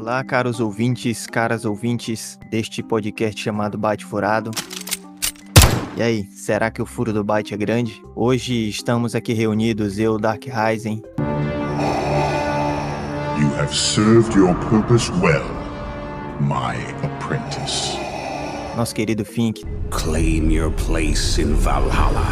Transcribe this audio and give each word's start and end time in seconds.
Olá, 0.00 0.24
caros 0.24 0.60
ouvintes, 0.60 1.26
caras 1.26 1.66
ouvintes 1.66 2.38
deste 2.48 2.82
podcast 2.82 3.38
chamado 3.38 3.76
Bate 3.76 4.02
Furado. 4.02 4.50
E 5.94 6.00
aí, 6.00 6.24
será 6.32 6.70
que 6.70 6.80
o 6.80 6.86
furo 6.86 7.12
do 7.12 7.22
Byte 7.22 7.52
é 7.52 7.56
grande? 7.58 8.02
Hoje 8.16 8.66
estamos 8.70 9.14
aqui 9.14 9.34
reunidos, 9.34 9.98
eu, 9.98 10.16
Dark 10.18 10.46
Rising. 10.46 11.02
You 13.38 13.54
have 13.58 13.76
served 13.76 14.34
your 14.34 14.54
purpose 14.70 15.12
well, 15.20 15.44
my 16.40 16.78
apprentice. 17.04 17.98
Nosso 18.78 18.94
querido 18.94 19.22
Fink. 19.22 19.66
Claim 19.90 20.50
your 20.50 20.72
place 20.72 21.38
in 21.42 21.52
Valhalla. 21.56 22.24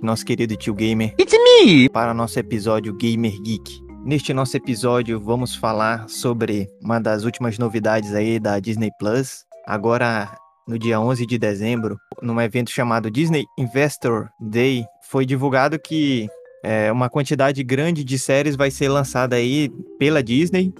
Nosso 0.00 0.24
querido 0.24 0.56
tio 0.56 0.74
Gamer. 0.74 1.12
It's 1.18 1.32
me! 1.32 1.88
Para 1.88 2.14
nosso 2.14 2.38
episódio 2.38 2.94
Gamer 2.94 3.32
Geek. 3.42 3.87
Neste 4.08 4.32
nosso 4.32 4.56
episódio, 4.56 5.20
vamos 5.20 5.54
falar 5.54 6.08
sobre 6.08 6.66
uma 6.82 6.98
das 6.98 7.24
últimas 7.24 7.58
novidades 7.58 8.14
aí 8.14 8.40
da 8.40 8.58
Disney 8.58 8.88
Plus. 8.98 9.44
Agora, 9.66 10.34
no 10.66 10.78
dia 10.78 10.98
11 10.98 11.26
de 11.26 11.36
dezembro, 11.36 12.00
num 12.22 12.40
evento 12.40 12.70
chamado 12.70 13.10
Disney 13.10 13.44
Investor 13.58 14.30
Day, 14.40 14.86
foi 15.02 15.26
divulgado 15.26 15.78
que 15.78 16.26
é, 16.64 16.90
uma 16.90 17.10
quantidade 17.10 17.62
grande 17.62 18.02
de 18.02 18.18
séries 18.18 18.56
vai 18.56 18.70
ser 18.70 18.88
lançada 18.88 19.36
aí 19.36 19.68
pela 19.98 20.22
Disney. 20.22 20.72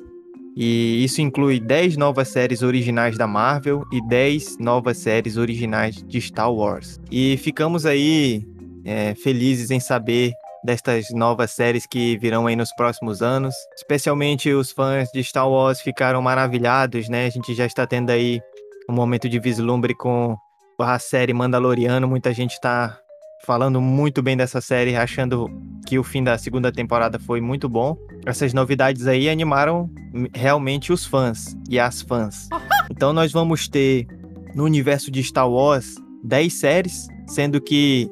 E 0.56 1.04
isso 1.04 1.20
inclui 1.20 1.60
10 1.60 1.98
novas 1.98 2.28
séries 2.28 2.62
originais 2.62 3.18
da 3.18 3.26
Marvel 3.26 3.84
e 3.92 4.00
10 4.08 4.56
novas 4.58 4.96
séries 4.96 5.36
originais 5.36 6.02
de 6.02 6.18
Star 6.18 6.50
Wars. 6.50 6.98
E 7.10 7.36
ficamos 7.36 7.84
aí 7.84 8.42
é, 8.86 9.14
felizes 9.14 9.70
em 9.70 9.80
saber 9.80 10.32
destas 10.64 11.06
novas 11.10 11.50
séries 11.50 11.86
que 11.86 12.16
virão 12.18 12.46
aí 12.46 12.56
nos 12.56 12.72
próximos 12.72 13.22
anos. 13.22 13.54
Especialmente 13.76 14.52
os 14.52 14.72
fãs 14.72 15.10
de 15.12 15.22
Star 15.22 15.48
Wars 15.48 15.80
ficaram 15.80 16.20
maravilhados, 16.20 17.08
né? 17.08 17.26
A 17.26 17.30
gente 17.30 17.54
já 17.54 17.66
está 17.66 17.86
tendo 17.86 18.10
aí 18.10 18.40
um 18.88 18.92
momento 18.92 19.28
de 19.28 19.38
vislumbre 19.38 19.94
com 19.94 20.36
a 20.78 20.98
série 20.98 21.32
Mandaloriano. 21.32 22.08
Muita 22.08 22.32
gente 22.32 22.52
está 22.52 22.98
falando 23.44 23.80
muito 23.80 24.22
bem 24.22 24.36
dessa 24.36 24.60
série, 24.60 24.96
achando 24.96 25.48
que 25.86 25.98
o 25.98 26.04
fim 26.04 26.22
da 26.22 26.36
segunda 26.36 26.72
temporada 26.72 27.18
foi 27.18 27.40
muito 27.40 27.68
bom. 27.68 27.96
Essas 28.26 28.52
novidades 28.52 29.06
aí 29.06 29.28
animaram 29.28 29.90
realmente 30.34 30.92
os 30.92 31.04
fãs 31.04 31.56
e 31.68 31.78
as 31.78 32.02
fãs. 32.02 32.48
Então 32.90 33.12
nós 33.12 33.30
vamos 33.30 33.68
ter 33.68 34.06
no 34.54 34.64
universo 34.64 35.10
de 35.10 35.22
Star 35.22 35.48
Wars 35.48 35.94
10 36.24 36.52
séries, 36.54 37.06
sendo 37.26 37.60
que 37.60 38.10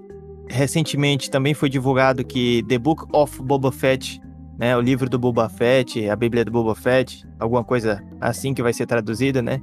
recentemente 0.49 1.31
também 1.31 1.55
foi 1.55 1.69
divulgado 1.69 2.25
que 2.25 2.63
The 2.69 2.79
Book 2.79 3.05
of 3.13 3.43
Boba 3.43 3.73
Fett, 3.73 4.21
né, 4.59 4.77
o 4.77 4.81
livro 4.81 5.09
do 5.09 5.19
Boba 5.19 5.49
Fett, 5.49 6.09
a 6.09 6.17
Bíblia 6.17 6.45
do 6.45 6.51
Boba 6.51 6.75
Fett, 6.75 7.27
alguma 7.39 7.63
coisa 7.63 8.03
assim 8.21 8.55
que 8.55 8.63
vai 8.63 8.73
ser 8.73 8.87
traduzida, 8.87 9.43
né? 9.43 9.61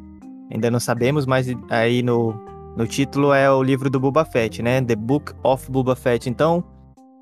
Ainda 0.51 0.69
não 0.69 0.79
sabemos, 0.79 1.25
mas 1.25 1.47
aí 1.69 2.03
no, 2.03 2.33
no 2.77 2.85
título 2.85 3.33
é 3.33 3.51
o 3.51 3.63
livro 3.63 3.89
do 3.89 3.99
Boba 3.99 4.23
Fett, 4.23 4.61
né? 4.61 4.81
The 4.81 4.95
Book 4.95 5.33
of 5.43 5.71
Boba 5.71 5.95
Fett. 5.95 6.29
Então, 6.29 6.63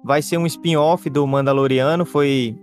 vai 0.03 0.21
ser 0.21 0.37
um 0.37 0.45
spin-off 0.45 1.09
do 1.09 1.25
Mandaloriano, 1.25 2.05
foi 2.05 2.57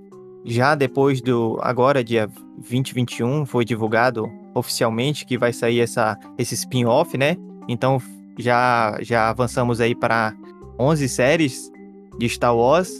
já 0.44 0.74
depois 0.74 1.20
do 1.20 1.58
agora 1.62 2.02
dia 2.02 2.28
2021 2.56 3.44
foi 3.44 3.64
divulgado 3.64 4.26
oficialmente 4.54 5.26
que 5.26 5.36
vai 5.36 5.52
sair 5.52 5.80
essa 5.80 6.16
esse 6.36 6.54
spin-off, 6.54 7.16
né? 7.16 7.36
Então, 7.68 8.00
já 8.38 8.98
já 9.00 9.30
avançamos 9.30 9.80
aí 9.80 9.94
para 9.94 10.34
11 10.78 11.08
séries 11.08 11.70
de 12.18 12.28
Star 12.28 12.56
Wars. 12.56 12.90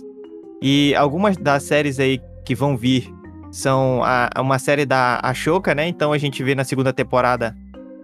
E 0.61 0.95
algumas 0.95 1.37
das 1.37 1.63
séries 1.63 2.01
aí 2.01 2.21
que 2.45 2.55
vão 2.55 2.77
vir 2.77 3.13
são 3.51 4.03
a, 4.03 4.31
uma 4.41 4.59
série 4.59 4.85
da 4.85 5.21
Ashoka, 5.23 5.75
né? 5.75 5.87
Então 5.89 6.13
a 6.13 6.19
gente 6.19 6.43
vê 6.43 6.55
na 6.55 6.65
segunda 6.65 6.93
temporada 6.93 7.57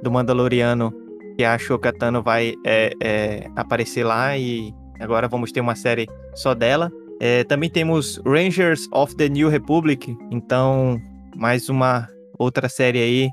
do 0.03 0.11
Mandaloriano 0.11 0.93
que 1.37 1.45
a 1.45 1.55
Ashoka 1.55 1.93
Tano 1.93 2.23
vai 2.23 2.55
é, 2.65 2.93
é, 3.03 3.51
aparecer 3.57 4.05
lá 4.05 4.37
e 4.39 4.73
agora 5.01 5.29
vamos 5.29 5.51
ter 5.51 5.61
uma 5.61 5.75
série 5.75 6.09
só 6.35 6.55
dela. 6.55 6.91
É, 7.21 7.45
também 7.45 7.71
temos 7.71 8.21
Rangers 8.25 8.89
of 8.93 9.17
the 9.17 9.29
New 9.29 9.49
Republic, 9.49 10.17
então 10.31 11.01
mais 11.37 11.69
uma 11.69 12.09
outra 12.39 12.69
série 12.69 12.99
aí 12.99 13.31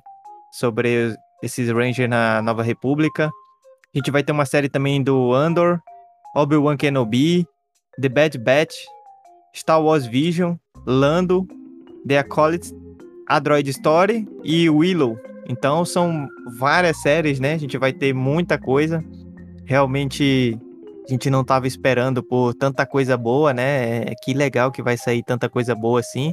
sobre 0.52 1.16
esses 1.42 1.70
Rangers 1.70 2.10
na 2.10 2.42
Nova 2.42 2.64
República. 2.64 3.30
A 3.94 3.98
gente 3.98 4.12
vai 4.12 4.24
ter 4.24 4.32
uma 4.32 4.46
série 4.46 4.70
também 4.70 5.04
do 5.04 5.34
Andor, 5.34 5.80
Obi-Wan 6.36 6.78
Kenobi, 6.78 7.46
The 8.00 8.09
Bad 8.09 8.38
Batch, 8.38 8.75
Star 9.53 9.81
Wars 9.81 10.06
Vision, 10.06 10.56
Lando, 10.86 11.47
The 12.08 12.19
Acolyte, 12.19 12.74
A 13.28 13.40
Droid 13.40 13.69
Story 13.69 14.28
e 14.44 14.70
Willow. 14.70 15.18
Então 15.47 15.84
são 15.84 16.28
várias 16.58 17.02
séries, 17.02 17.40
né? 17.40 17.53
A 17.53 17.58
gente 17.58 17.78
vai 17.78 17.91
ter 17.91 18.14
muita 18.14 18.58
coisa. 18.58 19.03
Realmente 19.66 20.58
a 21.08 21.12
gente 21.12 21.30
não 21.30 21.41
estava 21.41 21.68
esperando 21.68 22.24
por 22.24 22.53
tanta 22.53 22.86
coisa 22.86 23.18
boa, 23.18 23.53
né? 23.53 24.00
É, 24.00 24.16
que 24.24 24.34
legal 24.34 24.72
que 24.72 24.81
vai 24.81 24.97
sair 24.97 25.24
tanta 25.24 25.50
coisa 25.50 25.75
boa 25.75 26.00
assim. 26.00 26.31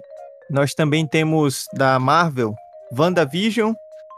Nós 0.51 0.75
também 0.75 1.07
temos 1.07 1.67
da 1.75 1.99
Marvel, 1.99 2.55
WandaVision, 2.97 3.73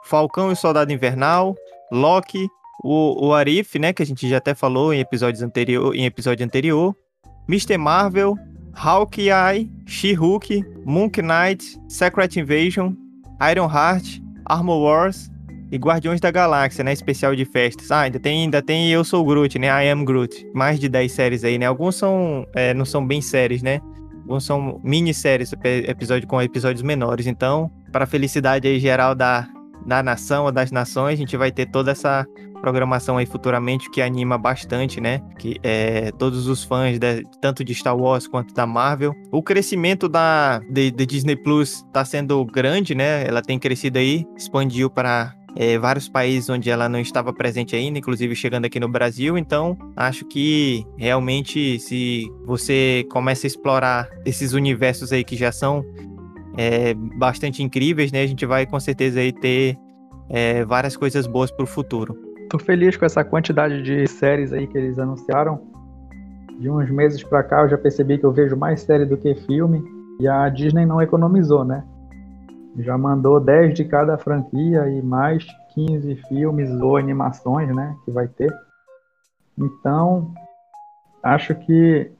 Falcão 0.04 0.52
e 0.52 0.56
Soldado 0.56 0.92
Invernal, 0.92 1.54
Loki, 1.90 2.46
o, 2.82 3.28
o 3.28 3.34
Arif, 3.34 3.78
né, 3.78 3.92
que 3.92 4.02
a 4.02 4.06
gente 4.06 4.28
já 4.28 4.38
até 4.38 4.54
falou 4.54 4.92
em, 4.92 5.00
episódios 5.00 5.42
anterior, 5.42 5.94
em 5.94 6.04
episódio 6.04 6.44
anterior, 6.44 6.94
Mr. 7.48 7.76
Marvel, 7.76 8.36
Hawkeye, 8.74 9.70
She-Hulk, 9.86 10.64
Moon 10.84 11.10
Knight, 11.16 11.78
Secret 11.88 12.38
Invasion, 12.38 12.92
Iron 13.50 13.70
Heart, 13.70 14.20
Armor 14.46 14.80
Wars 14.80 15.30
e 15.70 15.76
Guardiões 15.76 16.20
da 16.20 16.30
Galáxia, 16.30 16.82
né, 16.82 16.92
especial 16.92 17.34
de 17.36 17.44
festas. 17.44 17.90
Ah, 17.90 18.00
ainda 18.00 18.18
tem, 18.18 18.42
ainda 18.42 18.62
tem 18.62 18.90
Eu 18.90 19.04
Sou 19.04 19.24
Groot, 19.24 19.58
né, 19.58 19.66
I 19.66 19.90
Am 19.90 20.04
Groot. 20.04 20.48
Mais 20.54 20.80
de 20.80 20.88
10 20.88 21.12
séries 21.12 21.44
aí, 21.44 21.58
né, 21.58 21.66
alguns 21.66 21.96
são, 21.96 22.46
é, 22.54 22.72
não 22.72 22.84
são 22.84 23.06
bem 23.06 23.20
séries, 23.20 23.62
né, 23.62 23.80
alguns 24.22 24.44
são 24.44 24.80
minisséries, 24.82 25.52
episódio 25.86 26.26
com 26.26 26.40
episódios 26.40 26.82
menores. 26.82 27.26
Então, 27.26 27.70
para 27.92 28.04
a 28.04 28.06
felicidade 28.06 28.66
aí 28.66 28.78
geral 28.80 29.14
da, 29.14 29.48
da 29.86 30.02
nação 30.02 30.44
ou 30.44 30.52
das 30.52 30.70
nações, 30.70 31.14
a 31.14 31.16
gente 31.16 31.36
vai 31.36 31.50
ter 31.50 31.66
toda 31.66 31.90
essa 31.90 32.26
programação 32.60 33.16
aí 33.16 33.26
futuramente 33.26 33.90
que 33.90 34.00
anima 34.00 34.38
bastante, 34.38 35.00
né? 35.00 35.20
Que 35.38 35.56
é 35.62 36.10
todos 36.12 36.46
os 36.46 36.62
fãs 36.64 36.98
de, 36.98 37.24
tanto 37.40 37.64
de 37.64 37.74
Star 37.74 37.96
Wars 37.96 38.26
quanto 38.26 38.54
da 38.54 38.66
Marvel. 38.66 39.14
O 39.30 39.42
crescimento 39.42 40.08
da 40.08 40.60
de, 40.70 40.90
de 40.90 41.06
Disney 41.06 41.36
Plus 41.36 41.84
está 41.86 42.04
sendo 42.04 42.44
grande, 42.44 42.94
né? 42.94 43.26
Ela 43.26 43.42
tem 43.42 43.58
crescido 43.58 43.98
aí, 43.98 44.26
expandiu 44.36 44.90
para 44.90 45.34
é, 45.56 45.78
vários 45.78 46.08
países 46.08 46.48
onde 46.48 46.70
ela 46.70 46.88
não 46.88 47.00
estava 47.00 47.32
presente 47.32 47.74
ainda, 47.74 47.98
inclusive 47.98 48.34
chegando 48.34 48.64
aqui 48.64 48.78
no 48.78 48.88
Brasil. 48.88 49.36
Então, 49.36 49.76
acho 49.96 50.24
que 50.26 50.84
realmente, 50.96 51.78
se 51.78 52.30
você 52.44 53.04
começa 53.10 53.46
a 53.46 53.48
explorar 53.48 54.08
esses 54.24 54.52
universos 54.52 55.12
aí 55.12 55.24
que 55.24 55.36
já 55.36 55.50
são 55.50 55.84
é, 56.56 56.94
bastante 56.94 57.62
incríveis, 57.62 58.12
né? 58.12 58.22
A 58.22 58.26
gente 58.26 58.44
vai 58.46 58.66
com 58.66 58.78
certeza 58.78 59.20
aí 59.20 59.32
ter 59.32 59.78
é, 60.28 60.64
várias 60.64 60.96
coisas 60.96 61.26
boas 61.26 61.50
para 61.50 61.64
o 61.64 61.66
futuro. 61.66 62.29
Tô 62.50 62.58
feliz 62.58 62.96
com 62.96 63.04
essa 63.04 63.22
quantidade 63.22 63.80
de 63.80 64.08
séries 64.08 64.52
aí 64.52 64.66
que 64.66 64.76
eles 64.76 64.98
anunciaram. 64.98 65.60
De 66.58 66.68
uns 66.68 66.90
meses 66.90 67.22
para 67.22 67.44
cá 67.44 67.62
eu 67.62 67.68
já 67.68 67.78
percebi 67.78 68.18
que 68.18 68.26
eu 68.26 68.32
vejo 68.32 68.56
mais 68.56 68.82
série 68.82 69.06
do 69.06 69.16
que 69.16 69.36
filme. 69.46 69.80
E 70.18 70.26
a 70.26 70.48
Disney 70.48 70.84
não 70.84 71.00
economizou, 71.00 71.64
né? 71.64 71.84
Já 72.80 72.98
mandou 72.98 73.38
10 73.38 73.74
de 73.74 73.84
cada 73.84 74.18
franquia 74.18 74.88
e 74.88 75.00
mais 75.00 75.46
15 75.74 76.16
filmes 76.28 76.68
ou 76.80 76.96
animações, 76.96 77.74
né? 77.74 77.96
Que 78.04 78.10
vai 78.10 78.26
ter. 78.26 78.52
Então, 79.56 80.34
acho 81.22 81.54
que 81.54 82.10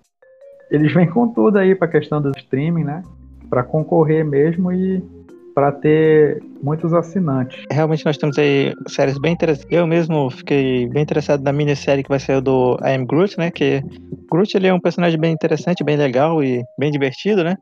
eles 0.70 0.94
vêm 0.94 1.10
com 1.10 1.26
tudo 1.32 1.58
aí 1.58 1.74
para 1.74 1.88
a 1.88 1.90
questão 1.90 2.22
do 2.22 2.30
streaming, 2.36 2.84
né? 2.84 3.02
Para 3.48 3.64
concorrer 3.64 4.24
mesmo 4.24 4.70
e 4.70 5.02
para 5.54 5.72
ter 5.72 6.42
muitos 6.62 6.92
assinantes. 6.92 7.64
Realmente 7.70 8.04
nós 8.04 8.16
temos 8.16 8.38
aí 8.38 8.74
séries 8.88 9.18
bem 9.18 9.32
interessantes. 9.32 9.66
Eu 9.70 9.86
mesmo 9.86 10.30
fiquei 10.30 10.88
bem 10.88 11.02
interessado 11.02 11.42
na 11.42 11.52
minissérie 11.52 12.02
que 12.02 12.08
vai 12.08 12.18
ser 12.18 12.40
do 12.40 12.76
I 12.82 12.94
Am 12.94 13.06
Groot, 13.06 13.38
né? 13.38 13.50
Que 13.50 13.82
Groot 14.30 14.56
ele 14.56 14.66
é 14.66 14.74
um 14.74 14.80
personagem 14.80 15.18
bem 15.18 15.32
interessante, 15.32 15.84
bem 15.84 15.96
legal 15.96 16.42
e 16.42 16.62
bem 16.78 16.90
divertido, 16.90 17.44
né? 17.44 17.56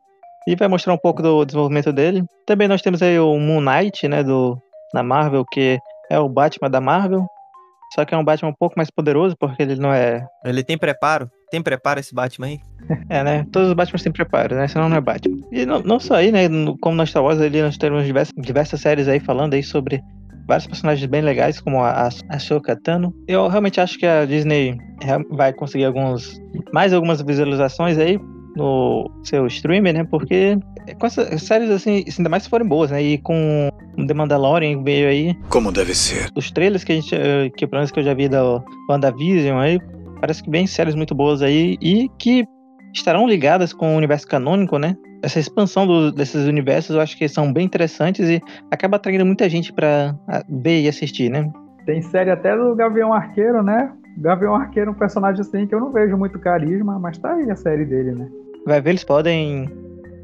E 0.46 0.56
vai 0.56 0.68
mostrar 0.68 0.94
um 0.94 0.98
pouco 0.98 1.22
do 1.22 1.44
desenvolvimento 1.44 1.92
dele. 1.92 2.22
Também 2.46 2.68
nós 2.68 2.80
temos 2.80 3.02
aí 3.02 3.18
o 3.18 3.38
Moon 3.38 3.60
Knight, 3.60 4.08
né? 4.08 4.22
Do, 4.22 4.56
na 4.94 5.02
Marvel, 5.02 5.44
que 5.44 5.78
é 6.10 6.18
o 6.18 6.28
Batman 6.28 6.70
da 6.70 6.80
Marvel. 6.80 7.26
Só 7.94 8.04
que 8.04 8.14
é 8.14 8.18
um 8.18 8.24
Batman 8.24 8.50
um 8.50 8.54
pouco 8.54 8.74
mais 8.76 8.90
poderoso, 8.90 9.36
porque 9.38 9.62
ele 9.62 9.76
não 9.76 9.92
é. 9.92 10.26
Ele 10.44 10.62
tem 10.62 10.76
preparo? 10.76 11.30
Tem 11.50 11.62
preparo 11.62 12.00
esse 12.00 12.14
Batman 12.14 12.46
aí? 12.46 12.60
É, 13.10 13.22
né? 13.22 13.46
Todos 13.52 13.68
os 13.68 13.74
Batman 13.74 13.98
têm 13.98 14.12
preparo, 14.12 14.54
né? 14.54 14.66
Senão 14.66 14.88
não 14.88 14.96
é 14.96 15.00
Batman. 15.00 15.38
E 15.52 15.66
não, 15.66 15.80
não 15.80 16.00
só 16.00 16.14
aí, 16.14 16.32
né? 16.32 16.48
Como 16.80 16.96
na 16.96 17.04
Star 17.04 17.22
Wars 17.22 17.40
ali, 17.40 17.60
nós 17.60 17.76
temos 17.76 18.04
diversas, 18.04 18.34
diversas 18.38 18.80
séries 18.80 19.08
aí 19.08 19.20
falando 19.20 19.54
aí 19.54 19.62
sobre 19.62 20.02
vários 20.46 20.66
personagens 20.66 21.06
bem 21.06 21.20
legais, 21.20 21.60
como 21.60 21.82
a, 21.82 22.08
a 22.30 22.38
Shoka 22.38 22.74
Tano. 22.76 23.14
Eu 23.26 23.46
realmente 23.48 23.78
acho 23.78 23.98
que 23.98 24.06
a 24.06 24.24
Disney 24.24 24.78
vai 25.30 25.52
conseguir 25.52 25.84
alguns 25.84 26.40
mais 26.72 26.94
algumas 26.94 27.20
visualizações 27.20 27.98
aí 27.98 28.18
no 28.58 29.10
seu 29.22 29.46
streamer, 29.46 29.94
né? 29.94 30.04
Porque 30.04 30.58
com 30.98 31.06
essas 31.06 31.42
séries, 31.42 31.70
assim, 31.70 32.04
ainda 32.18 32.28
mais 32.28 32.42
se 32.42 32.50
forem 32.50 32.66
boas, 32.66 32.90
né? 32.90 33.02
E 33.02 33.18
com 33.18 33.70
The 34.06 34.14
Mandalorian 34.14 34.82
veio 34.82 35.08
aí. 35.08 35.34
Como 35.48 35.72
deve 35.72 35.94
ser. 35.94 36.30
Os 36.34 36.50
trailers 36.50 36.84
que 36.84 36.92
a 36.92 36.94
gente, 36.94 37.14
eh, 37.14 37.50
que 37.56 37.66
pelo 37.66 37.80
menos 37.80 37.90
que 37.90 38.00
eu 38.00 38.04
já 38.04 38.14
vi 38.14 38.28
da 38.28 38.62
WandaVision 38.90 39.58
aí, 39.58 39.78
parece 40.20 40.42
que 40.42 40.50
bem 40.50 40.66
séries 40.66 40.94
muito 40.94 41.14
boas 41.14 41.42
aí 41.42 41.78
e 41.80 42.08
que 42.18 42.46
estarão 42.92 43.26
ligadas 43.26 43.72
com 43.72 43.94
o 43.94 43.96
universo 43.96 44.26
canônico, 44.26 44.78
né? 44.78 44.96
Essa 45.22 45.40
expansão 45.40 45.86
do, 45.86 46.12
desses 46.12 46.46
universos 46.46 46.94
eu 46.94 47.02
acho 47.02 47.16
que 47.16 47.28
são 47.28 47.52
bem 47.52 47.66
interessantes 47.66 48.28
e 48.28 48.40
acaba 48.70 48.96
atraindo 48.96 49.26
muita 49.26 49.48
gente 49.48 49.72
para 49.72 50.14
ver 50.48 50.82
e 50.82 50.88
assistir, 50.88 51.30
né? 51.30 51.50
Tem 51.86 52.02
série 52.02 52.30
até 52.30 52.56
do 52.56 52.74
Gavião 52.74 53.12
Arqueiro, 53.12 53.62
né? 53.62 53.90
Gavião 54.18 54.54
Arqueiro 54.54 54.90
é 54.90 54.92
um 54.92 54.96
personagem 54.96 55.40
assim 55.40 55.66
que 55.66 55.74
eu 55.74 55.80
não 55.80 55.92
vejo 55.92 56.16
muito 56.16 56.38
carisma, 56.38 56.98
mas 56.98 57.18
tá 57.18 57.32
aí 57.34 57.50
a 57.50 57.56
série 57.56 57.84
dele, 57.84 58.12
né? 58.12 58.28
Vai 58.68 58.82
ver, 58.82 58.90
eles 58.90 59.04
podem 59.04 59.66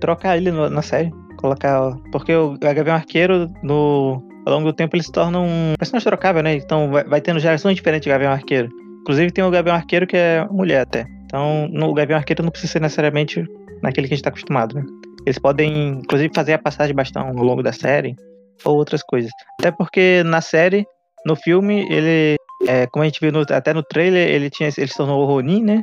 trocar 0.00 0.37
ele 0.37 0.50
no, 0.50 0.69
na 0.69 0.82
série. 0.82 1.11
Colocar. 1.38 1.96
Porque 2.12 2.35
o 2.35 2.58
Gavião 2.58 2.94
Arqueiro, 2.94 3.50
no, 3.62 4.23
ao 4.46 4.52
longo 4.52 4.67
do 4.67 4.75
tempo, 4.75 4.94
ele 4.94 5.02
se 5.02 5.11
torna 5.11 5.41
um 5.41 5.73
personagem 5.79 6.06
trocável, 6.06 6.43
né? 6.43 6.55
Então 6.55 6.91
vai, 6.91 7.05
vai 7.05 7.20
tendo 7.23 7.41
gerações 7.41 7.75
diferentes 7.75 8.05
de 8.05 8.11
Gavião 8.11 8.32
Arqueiro. 8.32 8.69
Inclusive 9.00 9.32
tem 9.32 9.43
o 9.43 9.50
Gavião 9.50 9.75
Arqueiro 9.75 10.06
que 10.06 10.17
é 10.17 10.46
mulher 10.50 10.82
até. 10.82 11.06
Então 11.25 11.67
no, 11.73 11.88
o 11.88 11.94
Gavião 11.94 12.19
Arqueiro 12.19 12.43
não 12.43 12.50
precisa 12.50 12.75
ser 12.75 12.81
necessariamente 12.81 13.43
naquele 13.82 14.06
que 14.06 14.14
a 14.14 14.17
gente 14.17 14.25
tá 14.25 14.31
acostumado, 14.31 14.75
né? 14.75 14.85
Eles 15.25 15.38
podem, 15.38 15.88
inclusive, 15.88 16.31
fazer 16.35 16.52
a 16.52 16.58
passagem 16.58 16.93
de 16.93 16.97
bastão 16.97 17.29
ao 17.29 17.44
longo 17.44 17.62
da 17.62 17.73
série 17.73 18.14
ou 18.62 18.76
outras 18.76 19.02
coisas. 19.02 19.31
Até 19.58 19.70
porque 19.70 20.23
na 20.23 20.43
série, 20.43 20.85
no 21.25 21.35
filme, 21.35 21.87
ele, 21.90 22.37
é, 22.69 22.87
como 22.88 23.02
a 23.02 23.06
gente 23.06 23.20
viu 23.20 23.32
no, 23.32 23.40
até 23.40 23.73
no 23.73 23.82
trailer, 23.82 24.29
ele 24.29 24.50
tinha, 24.50 24.69
ele 24.76 24.87
se 24.87 24.97
tornou 24.97 25.23
o 25.23 25.26
Ronin, 25.26 25.62
né? 25.62 25.82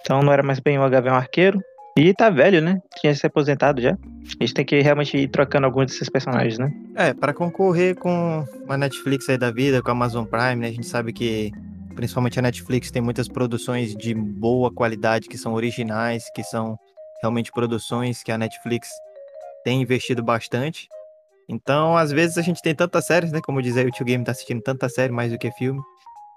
Então 0.00 0.22
não 0.22 0.32
era 0.32 0.42
mais 0.42 0.58
bem 0.58 0.78
o 0.78 0.88
Gavião 0.88 1.14
Arqueiro. 1.14 1.60
E 1.96 2.14
tá 2.14 2.30
velho, 2.30 2.62
né? 2.62 2.80
Tinha 3.00 3.14
se 3.14 3.26
aposentado 3.26 3.80
já. 3.80 3.92
A 3.92 4.44
gente 4.44 4.54
tem 4.54 4.64
que 4.64 4.80
realmente 4.80 5.16
ir 5.16 5.28
trocando 5.28 5.66
alguns 5.66 5.86
desses 5.86 6.08
personagens, 6.08 6.58
né? 6.58 6.72
É, 6.94 7.12
para 7.12 7.34
concorrer 7.34 7.94
com 7.96 8.44
a 8.68 8.76
Netflix 8.78 9.28
aí 9.28 9.36
da 9.36 9.50
vida, 9.50 9.82
com 9.82 9.90
a 9.90 9.92
Amazon 9.92 10.24
Prime, 10.24 10.56
né? 10.56 10.68
A 10.68 10.72
gente 10.72 10.86
sabe 10.86 11.12
que 11.12 11.52
principalmente 11.94 12.38
a 12.38 12.42
Netflix 12.42 12.90
tem 12.90 13.02
muitas 13.02 13.28
produções 13.28 13.94
de 13.94 14.14
boa 14.14 14.72
qualidade 14.72 15.28
que 15.28 15.36
são 15.36 15.52
originais, 15.52 16.24
que 16.34 16.42
são 16.42 16.78
realmente 17.20 17.52
produções 17.52 18.22
que 18.22 18.32
a 18.32 18.38
Netflix 18.38 18.88
tem 19.62 19.82
investido 19.82 20.22
bastante. 20.22 20.88
Então, 21.48 21.96
às 21.96 22.10
vezes 22.10 22.38
a 22.38 22.42
gente 22.42 22.62
tem 22.62 22.74
tantas 22.74 23.04
séries, 23.04 23.30
né? 23.32 23.40
Como 23.44 23.60
dizer, 23.60 23.86
o 23.86 23.90
Tio 23.90 24.06
Game 24.06 24.24
tá 24.24 24.32
assistindo 24.32 24.62
tanta 24.62 24.88
série 24.88 25.12
mais 25.12 25.30
do 25.30 25.38
que 25.38 25.50
filme. 25.52 25.80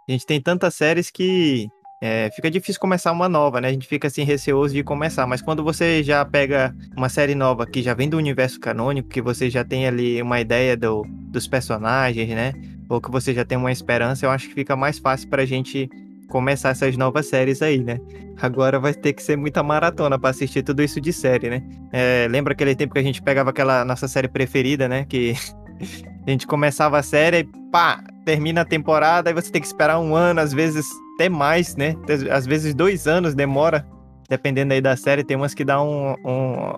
A 0.07 0.11
gente 0.11 0.25
tem 0.25 0.41
tantas 0.41 0.75
séries 0.75 1.09
que 1.09 1.67
é, 2.01 2.29
fica 2.35 2.51
difícil 2.51 2.79
começar 2.79 3.11
uma 3.11 3.29
nova, 3.29 3.61
né? 3.61 3.69
A 3.69 3.71
gente 3.71 3.87
fica 3.87 4.07
assim 4.07 4.23
receoso 4.23 4.73
de 4.73 4.83
começar, 4.83 5.25
mas 5.25 5.41
quando 5.41 5.63
você 5.63 6.03
já 6.03 6.25
pega 6.25 6.75
uma 6.95 7.07
série 7.07 7.35
nova 7.35 7.65
que 7.65 7.81
já 7.81 7.93
vem 7.93 8.09
do 8.09 8.17
universo 8.17 8.59
canônico, 8.59 9.09
que 9.09 9.21
você 9.21 9.49
já 9.49 9.63
tem 9.63 9.87
ali 9.87 10.21
uma 10.21 10.39
ideia 10.39 10.75
do, 10.75 11.05
dos 11.07 11.47
personagens, 11.47 12.29
né? 12.29 12.53
Ou 12.89 12.99
que 12.99 13.09
você 13.09 13.33
já 13.33 13.45
tem 13.45 13.57
uma 13.57 13.71
esperança, 13.71 14.25
eu 14.25 14.29
acho 14.29 14.49
que 14.49 14.53
fica 14.53 14.75
mais 14.75 14.99
fácil 14.99 15.29
pra 15.29 15.45
gente 15.45 15.89
começar 16.27 16.69
essas 16.69 16.97
novas 16.97 17.27
séries 17.27 17.61
aí, 17.61 17.79
né? 17.79 17.97
Agora 18.41 18.77
vai 18.77 18.93
ter 18.93 19.13
que 19.13 19.23
ser 19.23 19.37
muita 19.37 19.63
maratona 19.63 20.19
para 20.19 20.31
assistir 20.31 20.63
tudo 20.63 20.83
isso 20.83 20.99
de 20.99 21.13
série, 21.13 21.49
né? 21.49 21.63
É, 21.93 22.27
lembra 22.29 22.53
aquele 22.53 22.75
tempo 22.75 22.93
que 22.93 22.99
a 22.99 23.03
gente 23.03 23.21
pegava 23.21 23.51
aquela 23.51 23.85
nossa 23.85 24.07
série 24.07 24.27
preferida, 24.27 24.89
né? 24.89 25.05
Que 25.05 25.33
a 26.27 26.29
gente 26.29 26.45
começava 26.45 26.99
a 26.99 27.03
série 27.03 27.37
e 27.37 27.43
pá, 27.71 28.03
termina 28.25 28.61
a 28.61 28.65
temporada 28.65 29.29
e 29.29 29.33
você 29.33 29.49
tem 29.49 29.61
que 29.61 29.67
esperar 29.67 29.97
um 29.99 30.13
ano, 30.13 30.41
às 30.41 30.51
vezes 30.51 30.85
até 31.15 31.29
mais, 31.29 31.75
né? 31.75 31.95
Às 32.31 32.45
vezes 32.45 32.75
dois 32.75 33.07
anos 33.07 33.33
demora, 33.33 33.85
dependendo 34.29 34.73
aí 34.73 34.81
da 34.81 34.95
série. 34.95 35.23
Tem 35.23 35.35
umas 35.35 35.53
que 35.53 35.65
dá 35.65 35.81
um, 35.81 36.13
um 36.23 36.73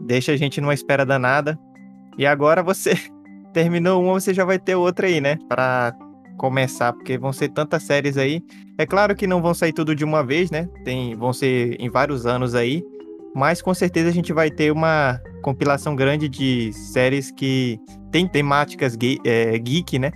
deixa 0.00 0.32
a 0.32 0.36
gente 0.36 0.60
numa 0.60 0.74
espera 0.74 1.04
danada. 1.04 1.58
E 2.16 2.24
agora 2.24 2.62
você 2.62 2.94
terminou 3.52 4.02
uma, 4.02 4.14
você 4.14 4.32
já 4.32 4.44
vai 4.44 4.58
ter 4.58 4.76
outra 4.76 5.06
aí, 5.06 5.20
né? 5.20 5.38
Para 5.48 5.94
começar, 6.36 6.92
porque 6.92 7.18
vão 7.18 7.32
ser 7.32 7.48
tantas 7.48 7.82
séries 7.82 8.16
aí. 8.16 8.42
É 8.78 8.86
claro 8.86 9.14
que 9.14 9.26
não 9.26 9.42
vão 9.42 9.54
sair 9.54 9.72
tudo 9.72 9.94
de 9.94 10.04
uma 10.04 10.24
vez, 10.24 10.50
né? 10.50 10.68
Tem, 10.84 11.14
vão 11.14 11.32
ser 11.32 11.76
em 11.78 11.88
vários 11.88 12.26
anos 12.26 12.54
aí, 12.54 12.82
mas 13.34 13.62
com 13.62 13.72
certeza 13.72 14.08
a 14.08 14.12
gente 14.12 14.32
vai 14.32 14.50
ter 14.50 14.72
uma 14.72 15.20
compilação 15.42 15.94
grande 15.94 16.28
de 16.28 16.72
séries 16.72 17.30
que 17.30 17.78
tem 18.10 18.26
temáticas 18.26 18.96
gay, 18.96 19.18
é, 19.24 19.56
geek, 19.58 19.98
né? 19.98 20.10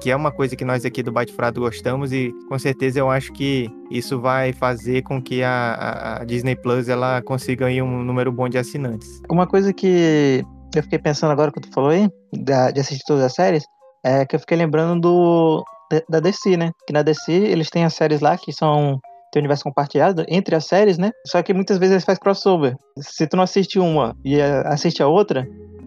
Que 0.00 0.10
é 0.10 0.16
uma 0.16 0.30
coisa 0.30 0.54
que 0.54 0.64
nós 0.64 0.84
aqui 0.84 1.02
do 1.02 1.10
Bate 1.10 1.32
Frado 1.32 1.60
gostamos 1.60 2.12
e 2.12 2.32
com 2.48 2.58
certeza 2.58 3.00
eu 3.00 3.10
acho 3.10 3.32
que 3.32 3.68
isso 3.90 4.20
vai 4.20 4.52
fazer 4.52 5.02
com 5.02 5.20
que 5.20 5.42
a, 5.42 6.18
a 6.20 6.24
Disney 6.24 6.54
Plus 6.54 6.88
ela 6.88 7.20
consiga 7.22 7.66
aí 7.66 7.82
um 7.82 8.02
número 8.04 8.30
bom 8.30 8.48
de 8.48 8.58
assinantes. 8.58 9.08
Uma 9.28 9.46
coisa 9.46 9.72
que 9.72 10.44
eu 10.74 10.82
fiquei 10.82 10.98
pensando 10.98 11.32
agora 11.32 11.50
que 11.50 11.60
tu 11.60 11.68
falou 11.72 11.90
aí, 11.90 12.08
de 12.32 12.80
assistir 12.80 13.04
todas 13.06 13.24
as 13.24 13.34
séries, 13.34 13.64
é 14.04 14.24
que 14.24 14.36
eu 14.36 14.40
fiquei 14.40 14.56
lembrando 14.56 15.00
do 15.00 15.64
da 16.08 16.20
DC, 16.20 16.56
né? 16.56 16.70
Que 16.86 16.92
na 16.92 17.02
DC 17.02 17.32
eles 17.32 17.70
têm 17.70 17.84
as 17.84 17.94
séries 17.94 18.20
lá 18.20 18.36
que 18.36 18.52
são 18.52 19.00
tem 19.32 19.40
universo 19.40 19.64
compartilhado 19.64 20.24
entre 20.28 20.54
as 20.54 20.66
séries, 20.66 20.98
né? 20.98 21.10
Só 21.26 21.42
que 21.42 21.52
muitas 21.52 21.78
vezes 21.78 21.92
eles 21.92 22.04
fazem 22.04 22.20
crossover. 22.20 22.76
Se 22.98 23.26
tu 23.26 23.36
não 23.36 23.44
assiste 23.44 23.78
uma 23.78 24.16
e 24.24 24.40
assiste 24.40 25.02
a 25.02 25.06
outra, 25.06 25.46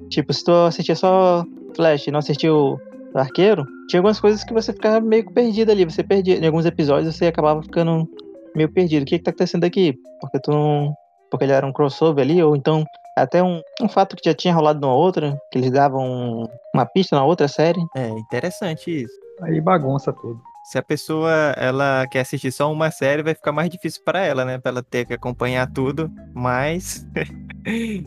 tipo, 0.10 0.32
se 0.34 0.44
tu 0.44 0.52
assistir 0.52 0.96
só 0.96 1.44
Flash 1.76 2.08
e 2.08 2.12
não 2.12 2.20
assistiu 2.20 2.80
Arqueiro, 3.14 3.66
tinha 3.88 4.00
algumas 4.00 4.20
coisas 4.20 4.44
que 4.44 4.54
você 4.54 4.72
ficava 4.72 5.02
meio 5.02 5.30
perdido 5.32 5.72
ali. 5.72 5.86
Você 5.86 6.04
perdia 6.04 6.38
em 6.38 6.46
alguns 6.46 6.66
episódios, 6.66 7.16
você 7.16 7.28
acabava 7.28 7.62
ficando 7.62 8.08
meio 8.56 8.72
perdido. 8.72 9.04
O 9.04 9.06
que, 9.06 9.18
que 9.18 9.24
tá 9.24 9.32
acontecendo 9.32 9.64
aqui? 9.64 9.98
Porque 10.20 10.40
tu 10.40 10.52
não. 10.52 10.94
Porque 11.30 11.46
ele 11.46 11.54
era 11.54 11.66
um 11.66 11.72
crossover 11.72 12.24
ali, 12.24 12.42
ou 12.44 12.56
então 12.56 12.86
até 13.18 13.42
um, 13.44 13.62
um 13.82 13.90
fato 13.90 14.16
que 14.16 14.30
já 14.30 14.34
tinha 14.34 14.54
rolado 14.54 14.80
numa 14.80 14.94
outra, 14.94 15.38
que 15.52 15.58
eles 15.58 15.72
davam 15.72 16.50
uma 16.74 16.86
pista 16.86 17.16
na 17.16 17.24
outra 17.24 17.48
série. 17.48 17.82
É, 17.96 18.10
interessante 18.10 19.04
isso. 19.04 19.14
Aí 19.42 19.60
bagunça 19.62 20.14
tudo. 20.14 20.42
Se 20.64 20.78
a 20.78 20.84
pessoa 20.84 21.32
ela 21.58 22.06
quer 22.08 22.22
assistir 22.22 22.52
só 22.52 22.72
uma 22.72 22.92
série, 22.92 23.24
vai 23.24 23.34
ficar 23.34 23.52
mais 23.52 23.70
difícil 23.70 24.04
para 24.06 24.20
ela, 24.20 24.46
né? 24.46 24.60
Para 24.60 24.72
ela 24.72 24.84
ter 24.84 25.06
que 25.06 25.14
acompanhar 25.14 25.70
tudo. 25.72 26.12
Mas 26.34 27.06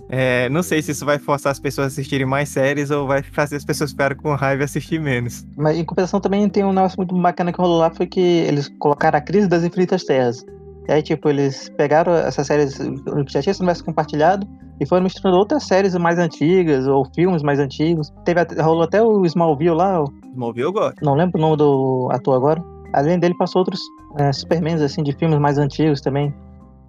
é, 0.09 0.49
não 0.49 0.63
sei 0.63 0.83
se 0.83 0.93
isso 0.93 1.05
vai 1.05 1.19
forçar 1.19 1.53
as 1.53 1.61
pessoas 1.61 1.87
a 1.87 1.89
assistirem 1.89 2.27
mais 2.27 2.49
séries 2.49 2.91
ou 2.91 3.07
vai 3.07 3.23
fazer 3.23 3.57
as 3.57 3.65
pessoas 3.65 3.91
ficarem 3.91 4.17
com 4.17 4.35
raiva 4.35 4.63
e 4.63 4.65
assistir 4.65 5.01
menos. 5.01 5.47
Mas 5.57 5.77
em 5.77 5.85
compensação 5.85 6.21
também 6.21 6.49
tem 6.49 6.65
um 6.65 6.73
negócio 6.73 6.97
muito 6.97 7.15
bacana 7.15 7.53
que 7.53 7.61
rolou 7.61 7.79
lá 7.79 7.91
foi 7.91 8.07
que 8.07 8.21
eles 8.21 8.69
colocaram 8.79 9.19
a 9.19 9.21
crise 9.21 9.49
das 9.49 9.65
infinitas 9.65 10.05
terras. 10.05 10.45
E 10.89 10.93
aí, 10.93 11.03
tipo, 11.03 11.29
eles 11.31 11.71
pegaram 11.79 12.13
essas 12.13 12.47
séries 12.47 12.77
que 12.77 13.33
já 13.33 13.41
tinha 13.41 13.55
universo 13.59 13.85
compartilhado 13.85 14.47
e 14.79 14.87
foram 14.87 15.05
misturando 15.05 15.39
outras 15.39 15.65
séries 15.65 15.95
mais 15.95 16.19
antigas 16.19 16.87
ou 16.87 17.07
filmes 17.15 17.43
mais 17.43 17.59
antigos. 17.59 18.13
Teve 18.25 18.41
rolou 18.61 18.83
até 18.83 19.03
o 19.03 19.25
Smallville 19.25 19.75
lá. 19.75 20.03
O... 20.03 20.13
Smallville 20.33 20.67
eu 20.67 20.73
gosto. 20.73 21.03
Não 21.03 21.15
lembro 21.15 21.39
o 21.39 21.41
nome 21.41 21.57
do 21.57 22.09
ator 22.13 22.37
agora. 22.37 22.63
Além 22.93 23.19
dele, 23.19 23.35
passou 23.37 23.61
outros 23.61 23.81
é, 24.19 24.33
Supermans, 24.33 24.81
assim, 24.81 25.03
de 25.03 25.13
filmes 25.13 25.39
mais 25.39 25.59
antigos 25.59 26.01
também. 26.01 26.33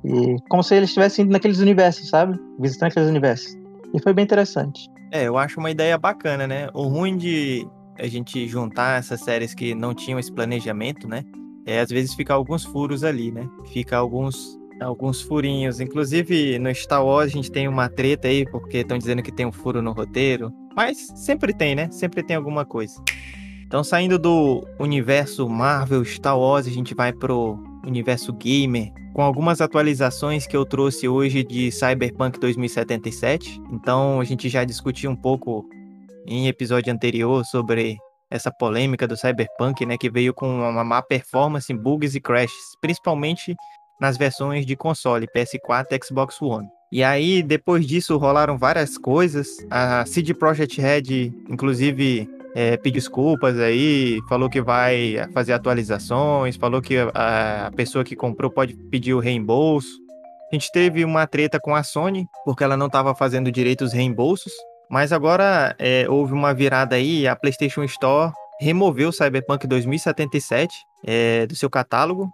E 0.05 0.35
como 0.49 0.63
se 0.63 0.75
eles 0.75 0.89
estivessem 0.89 1.25
naqueles 1.25 1.59
universos, 1.59 2.09
sabe? 2.09 2.39
Visitando 2.59 2.89
aqueles 2.91 3.09
universos. 3.09 3.55
E 3.93 4.01
foi 4.01 4.13
bem 4.13 4.23
interessante. 4.23 4.87
É, 5.11 5.23
eu 5.23 5.37
acho 5.37 5.59
uma 5.59 5.71
ideia 5.71 5.97
bacana, 5.97 6.45
né? 6.45 6.69
O 6.73 6.83
ruim 6.83 7.17
de 7.17 7.67
a 7.97 8.07
gente 8.07 8.47
juntar 8.47 8.99
essas 8.99 9.21
séries 9.21 9.53
que 9.53 9.73
não 9.73 9.93
tinham 9.93 10.19
esse 10.19 10.31
planejamento, 10.31 11.07
né? 11.07 11.23
É, 11.65 11.79
às 11.79 11.89
vezes 11.89 12.13
fica 12.13 12.33
alguns 12.33 12.63
furos 12.63 13.03
ali, 13.03 13.31
né? 13.31 13.47
Fica 13.71 13.97
alguns 13.97 14.59
alguns 14.81 15.21
furinhos. 15.21 15.79
Inclusive, 15.79 16.59
no 16.59 16.73
Star 16.75 17.03
Wars 17.03 17.31
a 17.31 17.33
gente 17.33 17.51
tem 17.51 17.67
uma 17.67 17.89
treta 17.89 18.27
aí, 18.27 18.45
porque 18.45 18.79
estão 18.79 18.97
dizendo 18.97 19.23
que 19.23 19.31
tem 19.31 19.45
um 19.45 19.51
furo 19.51 19.81
no 19.81 19.93
roteiro. 19.93 20.51
Mas 20.75 21.07
sempre 21.15 21.53
tem, 21.53 21.75
né? 21.75 21.89
Sempre 21.91 22.21
tem 22.21 22.35
alguma 22.35 22.65
coisa. 22.65 23.01
Então, 23.65 23.83
saindo 23.83 24.19
do 24.19 24.65
universo 24.79 25.47
Marvel, 25.49 26.03
Star 26.05 26.37
Wars, 26.37 26.67
a 26.67 26.69
gente 26.69 26.93
vai 26.93 27.11
pro 27.11 27.57
universo 27.85 28.33
gamer, 28.33 28.91
com 29.13 29.21
algumas 29.21 29.61
atualizações 29.61 30.45
que 30.45 30.57
eu 30.57 30.65
trouxe 30.65 31.07
hoje 31.07 31.43
de 31.43 31.71
Cyberpunk 31.71 32.39
2077. 32.39 33.61
Então, 33.71 34.19
a 34.19 34.23
gente 34.23 34.49
já 34.49 34.63
discutiu 34.63 35.11
um 35.11 35.15
pouco 35.15 35.65
em 36.27 36.47
episódio 36.47 36.91
anterior 36.91 37.45
sobre 37.45 37.97
essa 38.29 38.51
polêmica 38.51 39.07
do 39.07 39.15
Cyberpunk, 39.15 39.85
né, 39.85 39.97
que 39.97 40.09
veio 40.09 40.33
com 40.33 40.47
uma 40.47 40.83
má 40.83 41.01
performance, 41.01 41.71
bugs 41.73 42.15
e 42.15 42.19
crashes, 42.19 42.75
principalmente 42.81 43.55
nas 44.01 44.17
versões 44.17 44.65
de 44.65 44.75
console 44.75 45.27
PS4 45.27 45.85
e 45.91 46.05
Xbox 46.05 46.41
One. 46.41 46.67
E 46.91 47.03
aí, 47.03 47.41
depois 47.41 47.85
disso, 47.85 48.17
rolaram 48.17 48.57
várias 48.57 48.97
coisas. 48.97 49.47
A 49.69 50.05
CD 50.05 50.33
Projekt 50.33 50.79
Red, 50.79 51.31
inclusive, 51.49 52.29
é, 52.55 52.77
pediu 52.77 52.95
desculpas 52.95 53.59
aí, 53.59 54.21
falou 54.29 54.49
que 54.49 54.61
vai 54.61 55.27
fazer 55.33 55.51
atualizações, 55.51 56.55
falou 56.55 56.81
que 56.81 56.95
a 57.13 57.69
pessoa 57.75 58.05
que 58.05 58.15
comprou 58.15 58.49
pode 58.49 58.73
pedir 58.89 59.13
o 59.13 59.19
reembolso. 59.19 59.89
A 60.49 60.55
gente 60.55 60.71
teve 60.71 61.03
uma 61.03 61.27
treta 61.27 61.59
com 61.59 61.75
a 61.75 61.83
Sony, 61.83 62.25
porque 62.45 62.63
ela 62.63 62.77
não 62.77 62.87
estava 62.87 63.13
fazendo 63.13 63.51
direito 63.51 63.83
os 63.83 63.91
reembolsos. 63.91 64.53
Mas 64.89 65.11
agora 65.11 65.75
é, 65.77 66.05
houve 66.07 66.31
uma 66.31 66.53
virada 66.53 66.95
aí, 66.95 67.27
a 67.27 67.35
PlayStation 67.35 67.83
Store 67.83 68.31
removeu 68.61 69.09
o 69.09 69.11
Cyberpunk 69.11 69.67
2077 69.67 70.73
é, 71.05 71.45
do 71.45 71.55
seu 71.55 71.69
catálogo 71.69 72.31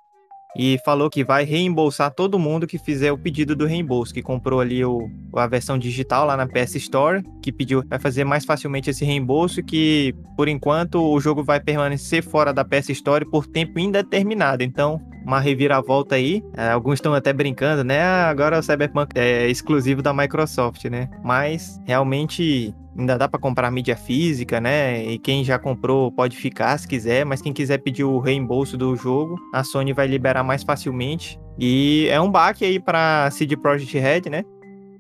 e 0.56 0.78
falou 0.84 1.10
que 1.10 1.24
vai 1.24 1.44
reembolsar 1.44 2.12
todo 2.14 2.40
mundo 2.40 2.68
que 2.68 2.78
fizer 2.78 3.12
o 3.12 3.18
pedido 3.18 3.56
do 3.56 3.66
reembolso, 3.66 4.14
que 4.14 4.22
comprou 4.22 4.60
ali 4.60 4.84
o, 4.84 5.10
a 5.36 5.48
versão 5.48 5.78
digital 5.78 6.26
lá 6.26 6.36
na 6.36 6.48
PS 6.48 6.76
Store, 6.76 7.24
que 7.42 7.52
pediu 7.52 7.84
vai 7.88 8.00
fazer 8.00 8.24
mais 8.24 8.46
facilmente 8.46 8.90
esse 8.90 9.06
reembolso, 9.06 9.64
que 9.64 10.14
por 10.36 10.48
enquanto 10.48 11.02
o 11.02 11.20
jogo 11.20 11.44
vai 11.44 11.60
permanecer 11.60 12.24
fora 12.24 12.54
da 12.54 12.66
PS 12.66 12.90
Store 12.90 13.26
por 13.26 13.48
tempo 13.48 13.80
indeterminado. 13.80 14.64
Então, 14.64 15.00
uma 15.26 15.40
reviravolta 15.40 16.16
aí. 16.16 16.44
É, 16.56 16.70
alguns 16.72 16.96
estão 16.96 17.14
até 17.14 17.32
brincando, 17.32 17.84
né? 17.84 18.02
Ah, 18.02 18.30
agora 18.30 18.60
o 18.60 18.64
Cyberpunk 18.64 19.12
é 19.16 19.48
exclusivo 19.50 20.02
da 20.02 20.14
Microsoft, 20.14 20.86
né? 20.86 21.10
Mas 21.24 21.80
realmente 21.86 22.74
ainda 22.98 23.18
dá 23.18 23.28
para 23.28 23.40
comprar 23.40 23.72
mídia 23.72 23.96
física, 23.96 24.60
né? 24.60 25.04
E 25.06 25.18
quem 25.18 25.44
já 25.44 25.58
comprou 25.58 26.12
pode 26.12 26.36
ficar 26.38 26.78
se 26.78 26.88
quiser, 26.88 27.26
mas 27.26 27.42
quem 27.42 27.54
quiser 27.54 27.78
pedir 27.80 28.04
o 28.04 28.20
reembolso 28.20 28.78
do 28.78 28.96
jogo, 28.96 29.38
a 29.54 29.64
Sony 29.64 29.94
vai 29.94 30.08
liberar 30.08 30.44
mais 30.44 30.64
facilmente. 30.64 31.40
E 31.60 32.08
é 32.10 32.20
um 32.20 32.30
baque 32.30 32.66
aí 32.66 32.80
para 32.80 33.30
CD 33.32 33.56
Projekt 33.56 33.98
Red, 33.98 34.30
né? 34.30 34.44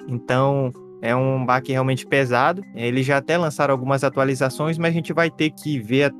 Então, 0.07 0.71
é 1.01 1.15
um 1.15 1.45
baque 1.45 1.71
realmente 1.71 2.05
pesado. 2.05 2.63
Eles 2.75 3.05
já 3.05 3.17
até 3.17 3.37
lançaram 3.37 3.73
algumas 3.73 4.03
atualizações, 4.03 4.77
mas 4.77 4.91
a 4.91 4.93
gente 4.93 5.13
vai 5.13 5.29
ter 5.29 5.49
que 5.49 5.79
ver 5.79 6.11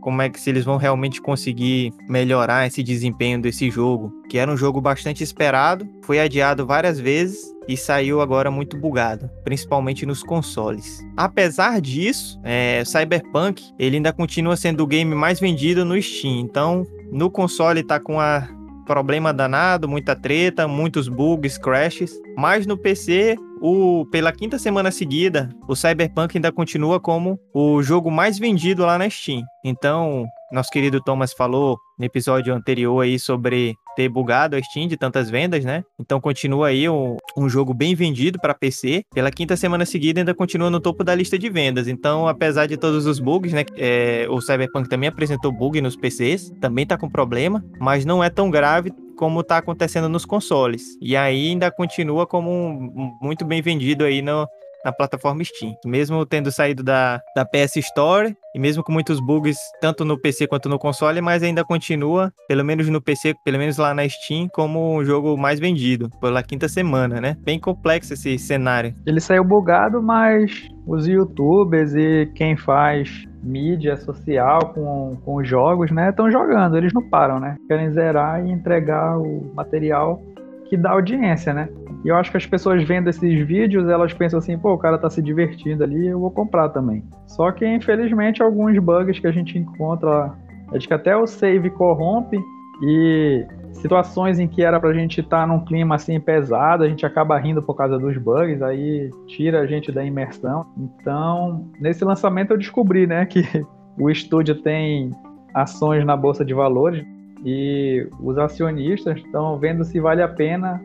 como 0.00 0.22
é 0.22 0.28
que 0.28 0.40
se 0.40 0.50
eles 0.50 0.64
vão 0.64 0.76
realmente 0.76 1.20
conseguir 1.20 1.92
melhorar 2.08 2.66
esse 2.66 2.82
desempenho 2.82 3.40
desse 3.40 3.70
jogo, 3.70 4.12
que 4.28 4.38
era 4.38 4.50
um 4.50 4.56
jogo 4.56 4.80
bastante 4.80 5.22
esperado, 5.22 5.88
foi 6.02 6.20
adiado 6.20 6.66
várias 6.66 6.98
vezes 6.98 7.38
e 7.68 7.76
saiu 7.76 8.20
agora 8.20 8.50
muito 8.50 8.78
bugado, 8.78 9.30
principalmente 9.44 10.06
nos 10.06 10.22
consoles. 10.22 11.00
Apesar 11.16 11.80
disso, 11.80 12.40
é, 12.42 12.82
Cyberpunk 12.84 13.62
ele 13.78 13.96
ainda 13.96 14.12
continua 14.12 14.56
sendo 14.56 14.82
o 14.82 14.86
game 14.86 15.14
mais 15.14 15.38
vendido 15.38 15.84
no 15.84 16.00
Steam, 16.00 16.40
então 16.40 16.86
no 17.12 17.30
console 17.30 17.82
tá 17.82 18.00
com 18.00 18.18
a 18.18 18.48
problema 18.86 19.34
danado, 19.34 19.86
muita 19.86 20.16
treta, 20.16 20.66
muitos 20.66 21.08
bugs, 21.08 21.58
crashes, 21.58 22.10
mas 22.38 22.66
no 22.66 22.76
PC 22.76 23.36
o, 23.60 24.06
pela 24.10 24.32
quinta 24.32 24.58
semana 24.58 24.90
seguida, 24.90 25.48
o 25.68 25.74
Cyberpunk 25.74 26.36
ainda 26.36 26.52
continua 26.52 27.00
como 27.00 27.38
o 27.54 27.82
jogo 27.82 28.10
mais 28.10 28.38
vendido 28.38 28.84
lá 28.84 28.98
na 28.98 29.08
Steam. 29.08 29.42
Então, 29.64 30.24
nosso 30.50 30.70
querido 30.70 31.00
Thomas 31.02 31.32
falou 31.32 31.78
no 31.98 32.04
episódio 32.04 32.54
anterior 32.54 33.02
aí 33.02 33.18
sobre 33.18 33.74
ter 33.94 34.08
bugado 34.08 34.56
a 34.56 34.62
Steam 34.62 34.86
de 34.86 34.96
tantas 34.96 35.28
vendas, 35.28 35.64
né? 35.64 35.82
Então 35.98 36.20
continua 36.20 36.68
aí 36.68 36.88
um, 36.88 37.16
um 37.36 37.48
jogo 37.48 37.74
bem 37.74 37.94
vendido 37.94 38.38
para 38.40 38.54
PC. 38.54 39.02
Pela 39.12 39.30
quinta 39.30 39.56
semana 39.56 39.84
seguida 39.84 40.20
ainda 40.20 40.32
continua 40.32 40.70
no 40.70 40.80
topo 40.80 41.02
da 41.02 41.14
lista 41.14 41.38
de 41.38 41.50
vendas. 41.50 41.88
Então, 41.88 42.28
apesar 42.28 42.66
de 42.66 42.76
todos 42.76 43.06
os 43.06 43.18
bugs, 43.18 43.52
né? 43.52 43.64
É, 43.76 44.26
o 44.30 44.40
Cyberpunk 44.40 44.88
também 44.88 45.08
apresentou 45.08 45.52
bug 45.52 45.80
nos 45.80 45.96
PCs, 45.96 46.50
também 46.60 46.86
tá 46.86 46.96
com 46.96 47.10
problema, 47.10 47.64
mas 47.80 48.04
não 48.04 48.22
é 48.22 48.30
tão 48.30 48.50
grave 48.50 48.92
como 49.18 49.40
está 49.40 49.56
acontecendo 49.56 50.08
nos 50.08 50.24
consoles. 50.24 50.96
E 51.00 51.16
ainda 51.16 51.72
continua 51.72 52.24
como 52.24 52.50
um, 52.50 53.18
muito 53.20 53.44
bem 53.44 53.60
vendido 53.60 54.04
aí 54.04 54.22
no, 54.22 54.46
na 54.84 54.92
plataforma 54.92 55.42
Steam. 55.44 55.74
Mesmo 55.84 56.24
tendo 56.24 56.50
saído 56.50 56.82
da, 56.82 57.20
da 57.34 57.44
PS 57.44 57.76
Store 57.76 58.34
e 58.54 58.58
mesmo 58.58 58.82
com 58.82 58.92
muitos 58.92 59.20
bugs, 59.20 59.56
tanto 59.80 60.04
no 60.04 60.20
PC 60.20 60.46
quanto 60.46 60.68
no 60.68 60.78
console, 60.78 61.20
mas 61.20 61.42
ainda 61.42 61.64
continua, 61.64 62.32
pelo 62.48 62.64
menos 62.64 62.88
no 62.88 63.00
PC, 63.00 63.34
pelo 63.44 63.58
menos 63.58 63.76
lá 63.76 63.94
na 63.94 64.08
Steam, 64.08 64.48
como 64.52 64.96
o 64.96 65.04
jogo 65.04 65.36
mais 65.36 65.60
vendido, 65.60 66.10
pela 66.20 66.42
quinta 66.42 66.68
semana, 66.68 67.20
né? 67.20 67.36
Bem 67.40 67.58
complexo 67.58 68.14
esse 68.14 68.38
cenário. 68.38 68.94
Ele 69.06 69.20
saiu 69.20 69.44
bugado, 69.44 70.02
mas 70.02 70.68
os 70.86 71.06
youtubers 71.06 71.94
e 71.94 72.30
quem 72.34 72.56
faz 72.56 73.26
mídia 73.42 73.96
social 73.96 74.72
com, 74.74 75.16
com 75.24 75.44
jogos, 75.44 75.90
né, 75.90 76.10
estão 76.10 76.30
jogando, 76.30 76.76
eles 76.76 76.92
não 76.92 77.08
param, 77.08 77.38
né? 77.38 77.56
Querem 77.68 77.90
zerar 77.90 78.44
e 78.44 78.50
entregar 78.50 79.18
o 79.18 79.52
material 79.54 80.20
que 80.68 80.76
dá 80.76 80.90
audiência, 80.90 81.54
né? 81.54 81.68
E 82.04 82.08
eu 82.08 82.16
acho 82.16 82.30
que 82.30 82.36
as 82.36 82.46
pessoas 82.46 82.82
vendo 82.84 83.08
esses 83.08 83.46
vídeos, 83.46 83.88
elas 83.88 84.12
pensam 84.12 84.38
assim, 84.38 84.56
pô, 84.56 84.72
o 84.72 84.78
cara 84.78 84.98
tá 84.98 85.10
se 85.10 85.20
divertindo 85.20 85.82
ali, 85.82 86.06
eu 86.06 86.20
vou 86.20 86.30
comprar 86.30 86.68
também. 86.68 87.02
Só 87.26 87.50
que, 87.50 87.66
infelizmente, 87.66 88.42
alguns 88.42 88.78
bugs 88.78 89.18
que 89.18 89.26
a 89.26 89.32
gente 89.32 89.58
encontra, 89.58 90.32
acho 90.74 90.86
que 90.86 90.94
até 90.94 91.16
o 91.16 91.26
save 91.26 91.70
corrompe 91.70 92.38
e 92.82 93.44
situações 93.72 94.38
em 94.38 94.46
que 94.46 94.62
era 94.62 94.78
pra 94.78 94.92
gente 94.92 95.20
estar 95.20 95.40
tá 95.40 95.46
num 95.46 95.64
clima 95.64 95.96
assim 95.96 96.18
pesado, 96.20 96.84
a 96.84 96.88
gente 96.88 97.04
acaba 97.04 97.38
rindo 97.38 97.62
por 97.62 97.74
causa 97.74 97.98
dos 97.98 98.16
bugs, 98.16 98.62
aí 98.62 99.10
tira 99.26 99.60
a 99.60 99.66
gente 99.66 99.90
da 99.90 100.04
imersão. 100.04 100.66
Então, 100.76 101.68
nesse 101.80 102.04
lançamento 102.04 102.52
eu 102.52 102.58
descobri, 102.58 103.06
né, 103.06 103.26
que 103.26 103.42
o 103.98 104.08
estúdio 104.08 104.54
tem 104.62 105.12
ações 105.52 106.04
na 106.04 106.16
bolsa 106.16 106.44
de 106.44 106.54
valores 106.54 107.04
e 107.44 108.06
os 108.20 108.38
acionistas 108.38 109.18
estão 109.18 109.58
vendo 109.58 109.84
se 109.84 109.98
vale 110.00 110.22
a 110.22 110.28
pena 110.28 110.80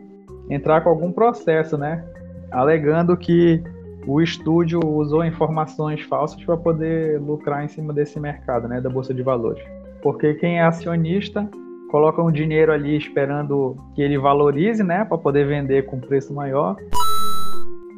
entrar 0.48 0.82
com 0.82 0.90
algum 0.90 1.12
processo, 1.12 1.76
né? 1.78 2.04
Alegando 2.50 3.16
que 3.16 3.62
o 4.06 4.20
estúdio 4.20 4.80
usou 4.84 5.24
informações 5.24 6.02
falsas 6.02 6.42
para 6.44 6.56
poder 6.56 7.20
lucrar 7.20 7.64
em 7.64 7.68
cima 7.68 7.92
desse 7.92 8.20
mercado, 8.20 8.68
né, 8.68 8.80
da 8.80 8.90
bolsa 8.90 9.14
de 9.14 9.22
valores. 9.22 9.62
Porque 10.02 10.34
quem 10.34 10.58
é 10.58 10.62
acionista 10.62 11.48
coloca 11.90 12.22
um 12.22 12.30
dinheiro 12.30 12.72
ali 12.72 12.96
esperando 12.96 13.76
que 13.94 14.02
ele 14.02 14.18
valorize, 14.18 14.82
né, 14.82 15.04
para 15.04 15.16
poder 15.16 15.46
vender 15.46 15.86
com 15.86 16.00
preço 16.00 16.34
maior. 16.34 16.76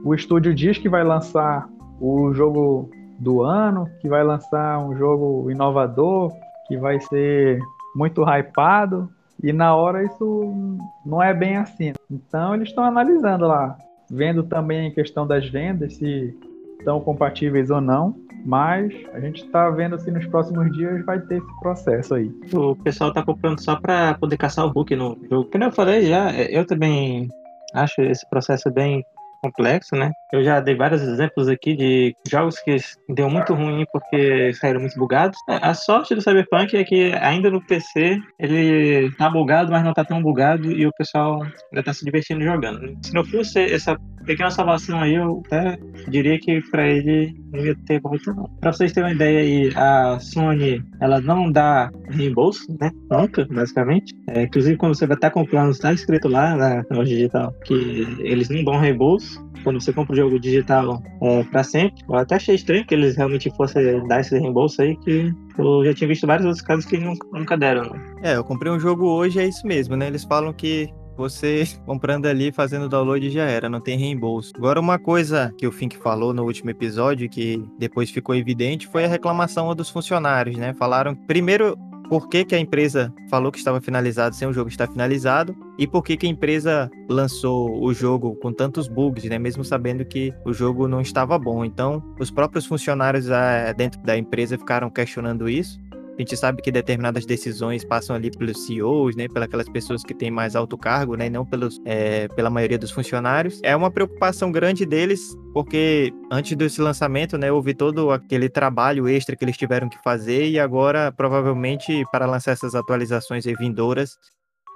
O 0.04 0.14
estúdio 0.14 0.54
diz 0.54 0.78
que 0.78 0.88
vai 0.88 1.02
lançar 1.02 1.68
o 2.00 2.32
jogo 2.32 2.90
do 3.18 3.42
ano, 3.42 3.88
que 4.00 4.08
vai 4.08 4.22
lançar 4.22 4.78
um 4.78 4.96
jogo 4.96 5.50
inovador, 5.50 6.30
que 6.68 6.76
vai 6.76 7.00
ser 7.00 7.58
muito 7.96 8.22
hypado, 8.22 9.08
e 9.42 9.52
na 9.52 9.74
hora 9.74 10.04
isso 10.04 10.78
não 11.04 11.22
é 11.22 11.32
bem 11.34 11.56
assim. 11.56 11.92
Então 12.10 12.54
eles 12.54 12.68
estão 12.68 12.84
analisando 12.84 13.46
lá, 13.46 13.76
vendo 14.10 14.42
também 14.42 14.88
a 14.88 14.94
questão 14.94 15.26
das 15.26 15.48
vendas, 15.48 15.96
se 15.96 16.34
estão 16.78 17.00
compatíveis 17.00 17.70
ou 17.70 17.80
não. 17.80 18.14
Mas 18.44 18.92
a 19.12 19.18
gente 19.18 19.44
está 19.44 19.68
vendo 19.70 19.98
se 19.98 20.08
nos 20.08 20.24
próximos 20.26 20.70
dias 20.76 21.04
vai 21.04 21.18
ter 21.18 21.38
esse 21.38 21.60
processo 21.60 22.14
aí. 22.14 22.30
O 22.54 22.76
pessoal 22.76 23.10
está 23.10 23.20
comprando 23.24 23.60
só 23.60 23.74
para 23.74 24.14
poder 24.14 24.36
caçar 24.36 24.64
o 24.64 24.70
Hulk 24.70 24.94
no 24.94 25.18
jogo. 25.28 25.50
Como 25.50 25.64
eu 25.64 25.72
falei 25.72 26.02
já, 26.02 26.32
eu 26.32 26.64
também 26.64 27.28
acho 27.74 28.00
esse 28.02 28.28
processo 28.30 28.70
bem 28.70 29.04
complexo, 29.46 29.94
né? 29.94 30.10
Eu 30.32 30.42
já 30.42 30.60
dei 30.60 30.74
vários 30.74 31.02
exemplos 31.02 31.48
aqui 31.48 31.76
de 31.76 32.14
jogos 32.28 32.58
que 32.60 32.76
deu 33.08 33.30
muito 33.30 33.54
ruim 33.54 33.84
porque 33.92 34.52
saíram 34.54 34.80
muito 34.80 34.98
bugados. 34.98 35.38
É, 35.48 35.58
a 35.62 35.74
sorte 35.74 36.14
do 36.14 36.20
Cyberpunk 36.20 36.76
é 36.76 36.84
que 36.84 37.12
ainda 37.14 37.50
no 37.50 37.64
PC 37.64 38.18
ele 38.38 39.10
tá 39.16 39.30
bugado, 39.30 39.70
mas 39.70 39.84
não 39.84 39.92
tá 39.92 40.04
tão 40.04 40.22
bugado 40.22 40.70
e 40.70 40.86
o 40.86 40.92
pessoal 40.98 41.42
ainda 41.42 41.82
tá 41.84 41.92
se 41.92 42.04
divertindo 42.04 42.44
jogando. 42.44 42.80
Né? 42.80 42.94
Se 43.02 43.14
não 43.14 43.24
fosse 43.24 43.60
essa 43.72 43.96
pequena 44.24 44.50
salvação 44.50 45.00
aí, 45.00 45.14
eu 45.14 45.42
até 45.46 45.78
diria 46.08 46.38
que 46.38 46.60
para 46.70 46.86
ele 46.86 47.32
não 47.52 47.64
ia 47.64 47.76
ter 47.86 48.00
muito 48.02 48.34
não. 48.34 48.50
Pra 48.60 48.72
vocês 48.72 48.92
terem 48.92 49.10
uma 49.10 49.14
ideia 49.14 49.40
aí, 49.40 49.72
a 49.76 50.18
Sony, 50.18 50.82
ela 51.00 51.20
não 51.20 51.50
dá 51.50 51.90
reembolso, 52.10 52.66
né? 52.80 52.90
Nunca, 53.10 53.46
basicamente. 53.48 54.12
É, 54.28 54.42
inclusive, 54.42 54.76
quando 54.76 54.96
você 54.96 55.06
vai 55.06 55.16
estar 55.16 55.30
comprando, 55.30 55.70
está 55.70 55.92
escrito 55.92 56.28
lá 56.28 56.56
na 56.56 56.84
loja 56.90 57.14
digital 57.14 57.54
que 57.64 58.06
eles 58.20 58.48
não 58.48 58.64
dão 58.64 58.78
reembolso 58.78 59.35
quando 59.62 59.80
você 59.80 59.92
compra 59.92 60.12
o 60.12 60.16
jogo 60.16 60.38
digital 60.38 61.02
é, 61.22 61.42
para 61.44 61.64
sempre. 61.64 62.02
Eu 62.08 62.16
até 62.16 62.36
achei 62.36 62.54
estranho 62.54 62.86
que 62.86 62.94
eles 62.94 63.16
realmente 63.16 63.50
fossem 63.56 64.06
dar 64.06 64.20
esse 64.20 64.38
reembolso 64.38 64.80
aí, 64.80 64.96
que 64.98 65.32
eu 65.58 65.84
já 65.84 65.94
tinha 65.94 66.08
visto 66.08 66.26
vários 66.26 66.46
outros 66.46 66.64
casos 66.64 66.84
que 66.84 66.98
nunca, 66.98 67.26
nunca 67.32 67.56
deram. 67.56 67.90
Né? 67.90 68.00
É, 68.22 68.36
eu 68.36 68.44
comprei 68.44 68.70
um 68.70 68.78
jogo 68.78 69.06
hoje, 69.06 69.40
é 69.40 69.46
isso 69.46 69.66
mesmo, 69.66 69.96
né? 69.96 70.06
Eles 70.06 70.24
falam 70.24 70.52
que 70.52 70.88
você 71.16 71.64
comprando 71.84 72.26
ali, 72.26 72.52
fazendo 72.52 72.88
download 72.88 73.28
já 73.30 73.44
era, 73.44 73.68
não 73.68 73.80
tem 73.80 73.98
reembolso. 73.98 74.52
Agora, 74.56 74.78
uma 74.78 74.98
coisa 74.98 75.52
que 75.58 75.66
o 75.66 75.72
Fink 75.72 75.96
falou 75.96 76.32
no 76.32 76.44
último 76.44 76.70
episódio, 76.70 77.28
que 77.28 77.62
depois 77.78 78.10
ficou 78.10 78.34
evidente, 78.34 78.86
foi 78.86 79.04
a 79.04 79.08
reclamação 79.08 79.74
dos 79.74 79.90
funcionários, 79.90 80.56
né? 80.56 80.74
Falaram, 80.74 81.14
primeiro, 81.14 81.76
por 82.08 82.28
que, 82.28 82.44
que, 82.44 82.54
a 82.54 82.58
empresa 82.58 83.12
falou 83.28 83.50
que 83.50 83.58
estava 83.58 83.80
finalizado 83.80 84.34
sem 84.34 84.46
o 84.48 84.52
jogo 84.52 84.68
estar 84.68 84.86
finalizado 84.88 85.56
e 85.78 85.86
por 85.86 86.02
que, 86.02 86.16
que 86.16 86.26
a 86.26 86.30
empresa 86.30 86.90
lançou 87.08 87.82
o 87.82 87.92
jogo 87.92 88.36
com 88.36 88.52
tantos 88.52 88.88
bugs, 88.88 89.24
né? 89.24 89.38
Mesmo 89.38 89.64
sabendo 89.64 90.04
que 90.04 90.32
o 90.44 90.52
jogo 90.52 90.88
não 90.88 91.00
estava 91.00 91.38
bom. 91.38 91.64
Então, 91.64 92.02
os 92.18 92.30
próprios 92.30 92.66
funcionários 92.66 93.30
ah, 93.30 93.72
dentro 93.72 94.00
da 94.02 94.16
empresa 94.16 94.58
ficaram 94.58 94.90
questionando 94.90 95.48
isso. 95.48 95.78
A 96.16 96.22
gente 96.22 96.34
sabe 96.34 96.62
que 96.62 96.72
determinadas 96.72 97.26
decisões 97.26 97.84
passam 97.84 98.16
ali 98.16 98.30
pelos 98.30 98.64
CEOs, 98.64 99.14
né, 99.14 99.26
pelas 99.28 99.68
pessoas 99.68 100.02
que 100.02 100.14
têm 100.14 100.30
mais 100.30 100.56
alto 100.56 100.78
cargo, 100.78 101.14
né, 101.14 101.28
não 101.28 101.44
pelos, 101.44 101.78
é, 101.84 102.26
pela 102.28 102.48
maioria 102.48 102.78
dos 102.78 102.90
funcionários. 102.90 103.60
É 103.62 103.76
uma 103.76 103.90
preocupação 103.90 104.50
grande 104.50 104.86
deles, 104.86 105.36
porque 105.52 106.10
antes 106.32 106.56
desse 106.56 106.80
lançamento, 106.80 107.36
né, 107.36 107.52
houve 107.52 107.74
todo 107.74 108.10
aquele 108.10 108.48
trabalho 108.48 109.06
extra 109.06 109.36
que 109.36 109.44
eles 109.44 109.58
tiveram 109.58 109.90
que 109.90 110.02
fazer 110.02 110.48
e 110.48 110.58
agora, 110.58 111.12
provavelmente, 111.12 112.02
para 112.10 112.24
lançar 112.24 112.52
essas 112.52 112.74
atualizações 112.74 113.44
vindouras, 113.44 114.16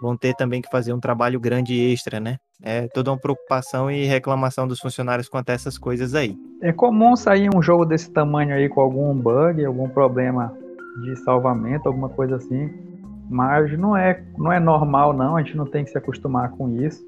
vão 0.03 0.19
ter 0.19 0.35
também 0.35 0.61
que 0.61 0.71
fazer 0.71 0.93
um 0.93 1.01
trabalho 1.01 1.41
grande 1.41 1.75
extra, 1.75 2.21
né? 2.21 2.37
É 2.63 2.87
toda 2.89 3.11
uma 3.11 3.19
preocupação 3.19 3.91
e 3.91 4.05
reclamação 4.05 4.69
dos 4.69 4.79
funcionários 4.79 5.29
quanto 5.29 5.49
a 5.49 5.55
essas 5.55 5.79
coisas 5.79 6.15
aí. 6.15 6.37
É 6.61 6.71
comum 6.71 7.17
sair 7.17 7.49
um 7.55 7.63
jogo 7.63 7.87
desse 7.87 8.11
tamanho 8.11 8.55
aí 8.55 8.69
com 8.69 8.83
algum 8.83 9.15
bug, 9.15 9.65
algum 9.65 9.89
problema 9.89 10.55
de 11.03 11.17
salvamento, 11.17 11.89
alguma 11.89 12.09
coisa 12.09 12.37
assim. 12.37 12.71
Mas 13.29 13.79
não 13.79 13.97
é, 13.97 14.23
não 14.37 14.53
é 14.53 14.59
normal, 14.59 15.13
não, 15.13 15.37
a 15.37 15.43
gente 15.43 15.57
não 15.57 15.65
tem 15.65 15.85
que 15.85 15.91
se 15.91 15.99
acostumar 15.99 16.51
com 16.51 16.69
isso. 16.83 17.01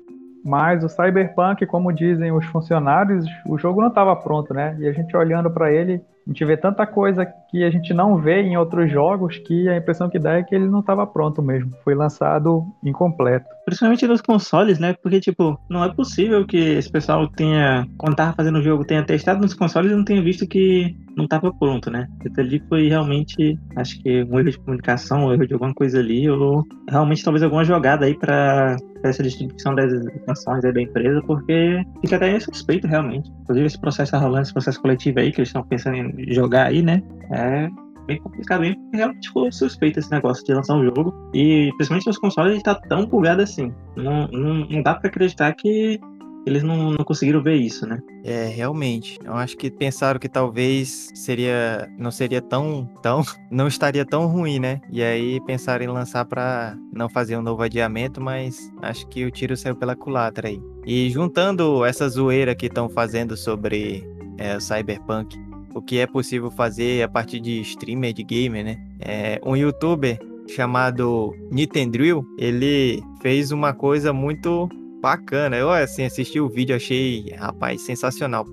Mas 0.44 0.82
o 0.82 0.88
Cyberpunk, 0.88 1.64
como 1.66 1.92
dizem 1.92 2.32
os 2.32 2.44
funcionários, 2.46 3.24
o 3.46 3.56
jogo 3.58 3.80
não 3.80 3.88
estava 3.88 4.14
pronto, 4.16 4.52
né? 4.52 4.76
E 4.80 4.88
a 4.88 4.92
gente 4.92 5.16
olhando 5.16 5.50
para 5.50 5.72
ele, 5.72 6.00
a 6.26 6.30
gente 6.30 6.44
vê 6.44 6.56
tanta 6.56 6.86
coisa 6.86 7.26
que 7.50 7.64
a 7.64 7.70
gente 7.70 7.92
não 7.92 8.16
vê 8.16 8.42
em 8.42 8.56
outros 8.56 8.90
jogos 8.90 9.38
que 9.38 9.68
a 9.68 9.76
impressão 9.76 10.08
que 10.08 10.18
dá 10.18 10.34
é 10.34 10.42
que 10.42 10.54
ele 10.54 10.68
não 10.68 10.80
estava 10.80 11.06
pronto 11.06 11.42
mesmo. 11.42 11.72
Foi 11.82 11.94
lançado 11.94 12.64
incompleto. 12.82 13.46
Principalmente 13.64 14.06
nos 14.06 14.22
consoles, 14.22 14.78
né? 14.78 14.94
Porque, 15.02 15.20
tipo, 15.20 15.58
não 15.68 15.84
é 15.84 15.92
possível 15.92 16.46
que 16.46 16.56
esse 16.56 16.90
pessoal 16.90 17.28
tenha, 17.28 17.86
quando 17.98 18.16
tava 18.16 18.32
fazendo 18.32 18.58
o 18.58 18.62
jogo, 18.62 18.84
tenha 18.84 19.04
testado 19.04 19.40
nos 19.40 19.54
consoles 19.54 19.92
e 19.92 19.94
não 19.94 20.04
tenha 20.04 20.22
visto 20.22 20.46
que 20.46 20.96
não 21.16 21.24
estava 21.24 21.52
pronto, 21.52 21.90
né? 21.90 22.06
Isso 22.24 22.40
ali 22.40 22.62
foi 22.68 22.88
realmente, 22.88 23.58
acho 23.76 24.00
que 24.02 24.24
um 24.24 24.38
erro 24.38 24.50
de 24.50 24.58
comunicação, 24.58 25.26
um 25.26 25.32
erro 25.32 25.46
de 25.46 25.52
alguma 25.52 25.74
coisa 25.74 25.98
ali, 25.98 26.28
ou 26.30 26.64
realmente 26.88 27.22
talvez 27.22 27.42
alguma 27.42 27.64
jogada 27.64 28.06
aí 28.06 28.16
para 28.16 28.76
essa 29.04 29.22
distribuição 29.22 29.74
das 29.74 29.92
canções 30.26 30.62
da 30.62 30.80
empresa, 30.80 31.20
porque 31.26 31.82
fica 32.00 32.16
até 32.16 32.38
suspeito 32.40 32.86
realmente. 32.86 33.30
Inclusive 33.42 33.66
esse 33.66 33.80
processo 33.80 34.12
tá 34.12 34.18
rolando, 34.18 34.42
esse 34.42 34.52
processo 34.52 34.80
coletivo 34.80 35.20
aí 35.20 35.32
que 35.32 35.40
eles 35.40 35.48
estão 35.48 35.62
pensando 35.62 35.96
em 35.96 36.11
jogar 36.28 36.66
aí, 36.66 36.82
né? 36.82 37.02
É 37.30 37.68
bem 38.06 38.18
complicado, 38.18 38.60
bem 38.60 38.76
realmente 38.92 39.28
ficou 39.28 39.50
suspeito 39.52 39.98
esse 39.98 40.10
negócio 40.10 40.44
de 40.44 40.54
lançar 40.54 40.76
um 40.76 40.84
jogo. 40.84 41.14
E 41.34 41.70
principalmente 41.76 42.06
nos 42.06 42.18
consoles 42.18 42.54
ele 42.54 42.62
tá 42.62 42.74
tão 42.74 43.06
bugado 43.06 43.42
assim. 43.42 43.72
Não, 43.96 44.26
não, 44.28 44.54
não 44.66 44.82
dá 44.82 44.94
para 44.94 45.08
acreditar 45.08 45.52
que 45.54 46.00
eles 46.44 46.62
não, 46.62 46.90
não 46.90 47.04
conseguiram 47.04 47.40
ver 47.42 47.54
isso, 47.54 47.86
né? 47.86 48.00
É, 48.24 48.46
realmente. 48.46 49.18
Eu 49.24 49.34
acho 49.34 49.56
que 49.56 49.70
pensaram 49.70 50.18
que 50.18 50.28
talvez 50.28 51.08
seria 51.14 51.88
não 51.98 52.10
seria 52.10 52.42
tão 52.42 52.88
tão 53.00 53.22
não 53.50 53.68
estaria 53.68 54.04
tão 54.04 54.26
ruim, 54.26 54.58
né? 54.58 54.80
E 54.90 55.02
aí 55.02 55.40
pensaram 55.46 55.84
em 55.84 55.88
lançar 55.88 56.24
para 56.24 56.76
não 56.92 57.08
fazer 57.08 57.36
um 57.36 57.42
novo 57.42 57.62
adiamento, 57.62 58.20
mas 58.20 58.72
acho 58.82 59.06
que 59.08 59.24
o 59.24 59.30
tiro 59.30 59.56
saiu 59.56 59.76
pela 59.76 59.94
culatra 59.94 60.48
aí. 60.48 60.60
E 60.84 61.08
juntando 61.10 61.84
essa 61.84 62.08
zoeira 62.08 62.54
que 62.54 62.66
estão 62.66 62.88
fazendo 62.88 63.36
sobre 63.36 64.04
é, 64.36 64.56
o 64.56 64.60
Cyberpunk, 64.60 65.38
o 65.74 65.82
que 65.82 65.98
é 65.98 66.06
possível 66.06 66.50
fazer 66.50 67.02
a 67.02 67.08
partir 67.08 67.40
de 67.40 67.60
streamer 67.60 68.12
de 68.12 68.22
gamer, 68.22 68.64
né? 68.64 68.76
É, 69.00 69.40
um 69.44 69.56
youtuber 69.56 70.18
chamado 70.48 71.34
Nintendrill, 71.50 72.24
ele 72.38 73.02
fez 73.20 73.52
uma 73.52 73.72
coisa 73.72 74.12
muito 74.12 74.68
bacana. 75.00 75.56
Eu, 75.56 75.70
assim, 75.70 76.04
assisti 76.04 76.40
o 76.40 76.48
vídeo, 76.48 76.76
achei, 76.76 77.30
rapaz, 77.36 77.82
sensacional. 77.82 78.46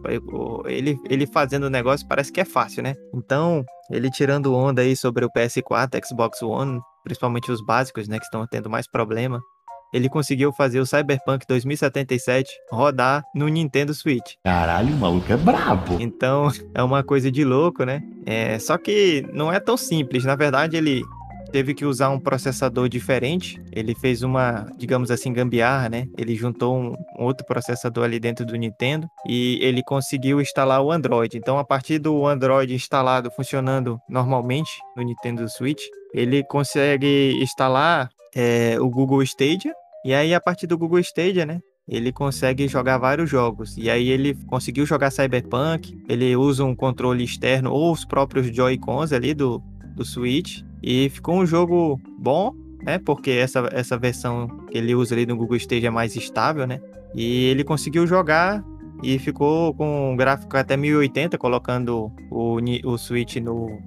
Ele, 0.65 0.97
ele 1.09 1.27
fazendo 1.27 1.65
o 1.65 1.69
negócio 1.69 2.07
parece 2.07 2.31
que 2.31 2.41
é 2.41 2.45
fácil, 2.45 2.81
né? 2.81 2.95
Então, 3.13 3.63
ele 3.91 4.09
tirando 4.09 4.53
onda 4.55 4.81
aí 4.81 4.95
sobre 4.95 5.23
o 5.23 5.29
PS4, 5.29 6.03
Xbox 6.05 6.41
One, 6.41 6.79
principalmente 7.03 7.51
os 7.51 7.63
básicos, 7.63 8.07
né, 8.07 8.17
que 8.17 8.25
estão 8.25 8.45
tendo 8.47 8.69
mais 8.69 8.87
problema. 8.87 9.39
Ele 9.93 10.09
conseguiu 10.09 10.51
fazer 10.51 10.79
o 10.79 10.85
Cyberpunk 10.85 11.45
2077 11.47 12.49
rodar 12.71 13.23
no 13.33 13.47
Nintendo 13.47 13.93
Switch. 13.93 14.35
Caralho, 14.43 14.93
o 14.93 14.97
maluco 14.97 15.31
é 15.31 15.37
brabo. 15.37 15.97
Então, 15.99 16.49
é 16.73 16.83
uma 16.83 17.03
coisa 17.03 17.31
de 17.31 17.43
louco, 17.43 17.83
né? 17.83 18.01
É, 18.25 18.59
só 18.59 18.77
que 18.77 19.25
não 19.33 19.51
é 19.51 19.59
tão 19.59 19.75
simples. 19.75 20.23
Na 20.25 20.35
verdade, 20.35 20.77
ele 20.77 21.03
teve 21.51 21.73
que 21.73 21.85
usar 21.85 22.09
um 22.09 22.19
processador 22.19 22.87
diferente. 22.87 23.61
Ele 23.71 23.95
fez 23.95 24.23
uma, 24.23 24.67
digamos 24.77 25.11
assim, 25.11 25.33
gambiarra, 25.33 25.89
né? 25.89 26.07
Ele 26.17 26.35
juntou 26.35 26.77
um, 26.77 26.93
um, 27.17 27.23
outro 27.25 27.45
processador 27.45 28.03
ali 28.05 28.19
dentro 28.19 28.45
do 28.45 28.55
Nintendo 28.55 29.07
e 29.27 29.59
ele 29.61 29.83
conseguiu 29.83 30.39
instalar 30.39 30.81
o 30.81 30.91
Android. 30.91 31.37
Então, 31.37 31.57
a 31.57 31.63
partir 31.63 31.99
do 31.99 32.25
Android 32.25 32.73
instalado 32.73 33.31
funcionando 33.31 33.99
normalmente 34.07 34.71
no 34.95 35.03
Nintendo 35.03 35.47
Switch, 35.49 35.81
ele 36.13 36.43
consegue 36.43 37.37
instalar 37.41 38.09
é, 38.35 38.79
o 38.79 38.89
Google 38.89 39.23
Stadia. 39.23 39.73
E 40.05 40.13
aí, 40.13 40.33
a 40.33 40.39
partir 40.39 40.67
do 40.67 40.77
Google 40.77 40.99
Stadia, 40.99 41.45
né? 41.45 41.59
ele 41.89 42.11
consegue 42.11 42.67
jogar 42.67 42.99
vários 42.99 43.29
jogos. 43.29 43.75
E 43.75 43.89
aí 43.89 44.09
ele 44.09 44.35
conseguiu 44.45 44.85
jogar 44.85 45.09
Cyberpunk, 45.09 45.97
ele 46.07 46.35
usa 46.35 46.63
um 46.63 46.75
controle 46.75 47.23
externo 47.23 47.71
ou 47.71 47.91
os 47.91 48.05
próprios 48.05 48.55
Joy-Cons 48.55 49.11
ali 49.11 49.33
do, 49.33 49.61
do 49.95 50.05
Switch. 50.05 50.61
E 50.83 51.09
ficou 51.09 51.35
um 51.35 51.45
jogo 51.45 51.99
bom, 52.17 52.53
né? 52.83 52.99
Porque 52.99 53.31
essa, 53.31 53.67
essa 53.73 53.97
versão 53.97 54.47
que 54.69 54.77
ele 54.77 54.93
usa 54.93 55.15
ali 55.15 55.25
no 55.25 55.35
Google 55.35 55.57
Stage 55.57 55.85
é 55.85 55.89
mais 55.89 56.15
estável, 56.15 56.67
né? 56.67 56.79
E 57.15 57.45
ele 57.45 57.63
conseguiu 57.63 58.05
jogar 58.05 58.63
e 59.01 59.17
ficou 59.17 59.73
com 59.73 60.13
um 60.13 60.15
gráfico 60.15 60.55
até 60.55 60.77
1080, 60.77 61.37
colocando 61.39 62.11
o, 62.29 62.59
o 62.85 62.97
Switch 62.97 63.37
no, 63.37 63.79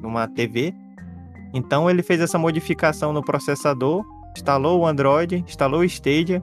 numa 0.00 0.28
TV. 0.28 0.72
Então 1.54 1.88
ele 1.88 2.02
fez 2.02 2.20
essa 2.20 2.38
modificação 2.38 3.12
no 3.12 3.22
processador, 3.22 4.04
instalou 4.36 4.80
o 4.80 4.86
Android, 4.86 5.44
instalou 5.46 5.80
o 5.80 5.84
Stadia 5.84 6.42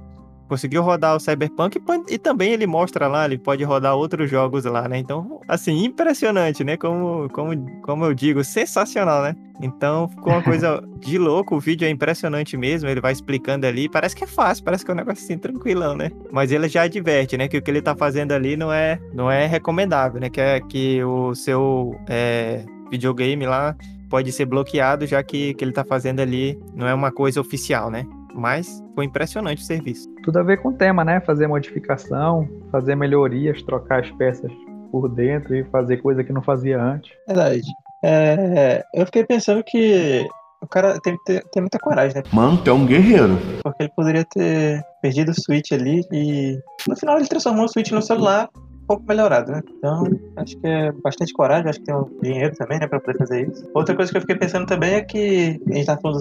conseguiu 0.52 0.82
rodar 0.82 1.16
o 1.16 1.20
Cyberpunk 1.20 1.78
e, 1.78 2.14
e, 2.14 2.18
também 2.18 2.52
ele 2.52 2.68
mostra 2.68 3.08
lá, 3.08 3.24
ele 3.24 3.38
pode 3.38 3.64
rodar 3.64 3.96
outros 3.96 4.30
jogos 4.30 4.66
lá, 4.66 4.86
né? 4.86 4.98
Então, 4.98 5.40
assim, 5.48 5.86
impressionante, 5.86 6.62
né? 6.62 6.76
Como, 6.76 7.30
como, 7.30 7.82
como 7.84 8.04
eu 8.04 8.14
digo, 8.14 8.44
sensacional, 8.44 9.24
né? 9.24 9.34
Então, 9.62 10.10
ficou 10.10 10.34
uma 10.34 10.44
coisa 10.44 10.84
de 11.00 11.18
louco, 11.18 11.56
o 11.56 11.60
vídeo 11.62 11.86
é 11.86 11.90
impressionante 11.90 12.58
mesmo, 12.58 12.90
ele 12.90 13.00
vai 13.00 13.14
explicando 13.14 13.66
ali, 13.66 13.88
parece 13.88 14.14
que 14.14 14.26
é 14.26 14.28
fácil, 14.28 14.66
parece 14.66 14.84
que 14.84 14.92
é 14.92 14.94
um 14.94 14.98
negócio 14.98 15.24
assim 15.24 15.38
tranquilão, 15.38 15.96
né? 15.96 16.12
Mas 16.34 16.52
ele 16.52 16.68
já 16.68 16.82
adverte, 16.82 17.38
né, 17.38 17.48
que 17.48 17.58
o 17.58 17.62
que 17.62 17.72
ele 17.72 17.82
tá 17.82 17.96
fazendo 17.96 18.34
ali 18.34 18.58
não 18.58 18.74
é, 18.74 19.00
não 19.14 19.32
é 19.32 19.46
recomendável, 19.46 20.20
né? 20.20 20.30
Que 20.30 20.42
é 20.42 20.60
que 20.60 21.02
o 21.02 21.34
seu 21.34 21.96
é, 22.10 22.66
videogame 22.90 23.46
lá 23.46 23.74
pode 24.12 24.32
ser 24.34 24.46
bloqueado, 24.46 25.08
já 25.08 25.24
que 25.24 25.52
o 25.52 25.56
que 25.56 25.64
ele 25.64 25.72
tá 25.72 25.86
fazendo 25.86 26.20
ali 26.20 26.60
não 26.76 26.86
é 26.86 26.94
uma 26.94 27.12
coisa 27.12 27.40
oficial, 27.40 27.90
né? 27.90 28.06
Mas 28.36 28.84
foi 28.94 29.06
impressionante 29.06 29.64
o 29.64 29.66
serviço. 29.66 30.08
Tudo 30.24 30.40
a 30.40 30.44
ver 30.44 30.58
com 30.58 30.70
o 30.70 30.74
tema, 30.74 31.04
né? 31.04 31.22
Fazer 31.22 31.48
modificação, 31.48 32.48
fazer 32.72 32.96
melhorias, 32.96 33.62
trocar 33.64 34.02
as 34.02 34.12
peças 34.12 34.52
por 34.92 35.08
dentro 35.08 35.56
e 35.56 35.64
fazer 35.66 35.98
coisa 35.98 36.24
que 36.24 36.34
não 36.34 36.42
fazia 36.42 36.82
antes. 36.82 37.12
Verdade. 37.26 37.62
É, 38.04 38.84
eu 38.94 39.06
fiquei 39.06 39.24
pensando 39.26 39.64
que 39.64 40.28
o 40.62 40.68
cara 40.68 41.00
tem 41.00 41.18
que 41.18 41.24
ter, 41.24 41.44
ter 41.50 41.62
muita 41.62 41.80
coragem, 41.80 42.18
né? 42.18 42.24
Mano, 42.34 42.58
tu 42.58 42.70
é 42.70 42.74
um 42.74 42.86
guerreiro. 42.86 43.38
Porque 43.64 43.84
ele 43.84 43.92
poderia 43.96 44.26
ter 44.26 44.84
perdido 45.02 45.32
o 45.32 45.34
Switch 45.34 45.72
ali 45.72 46.06
e 46.12 46.60
no 46.88 46.96
final 46.98 47.18
ele 47.18 47.28
transformou 47.28 47.66
o 47.66 47.70
Switch 47.70 47.92
no 47.92 48.02
celular 48.02 48.50
pouco 48.92 49.06
melhorado, 49.08 49.52
né? 49.54 49.62
Então, 49.78 50.04
acho 50.36 50.58
que 50.58 50.68
é 50.68 50.92
bastante 50.92 51.34
coragem, 51.34 51.70
acho 51.70 51.80
que 51.80 51.86
tem 51.86 51.96
um 51.96 52.10
dinheiro 52.22 52.54
também, 52.56 52.78
né, 52.78 52.88
pra 52.88 53.00
poder 53.00 53.18
fazer 53.18 53.48
isso. 53.48 53.70
Outra 53.74 53.96
coisa 53.96 54.12
que 54.12 54.18
eu 54.18 54.22
fiquei 54.22 54.36
pensando 54.36 54.66
também 54.66 54.96
é 54.96 55.02
que 55.02 55.62
a 55.70 55.74
gente 55.74 55.86
tá 55.86 55.98
falando, 55.98 56.20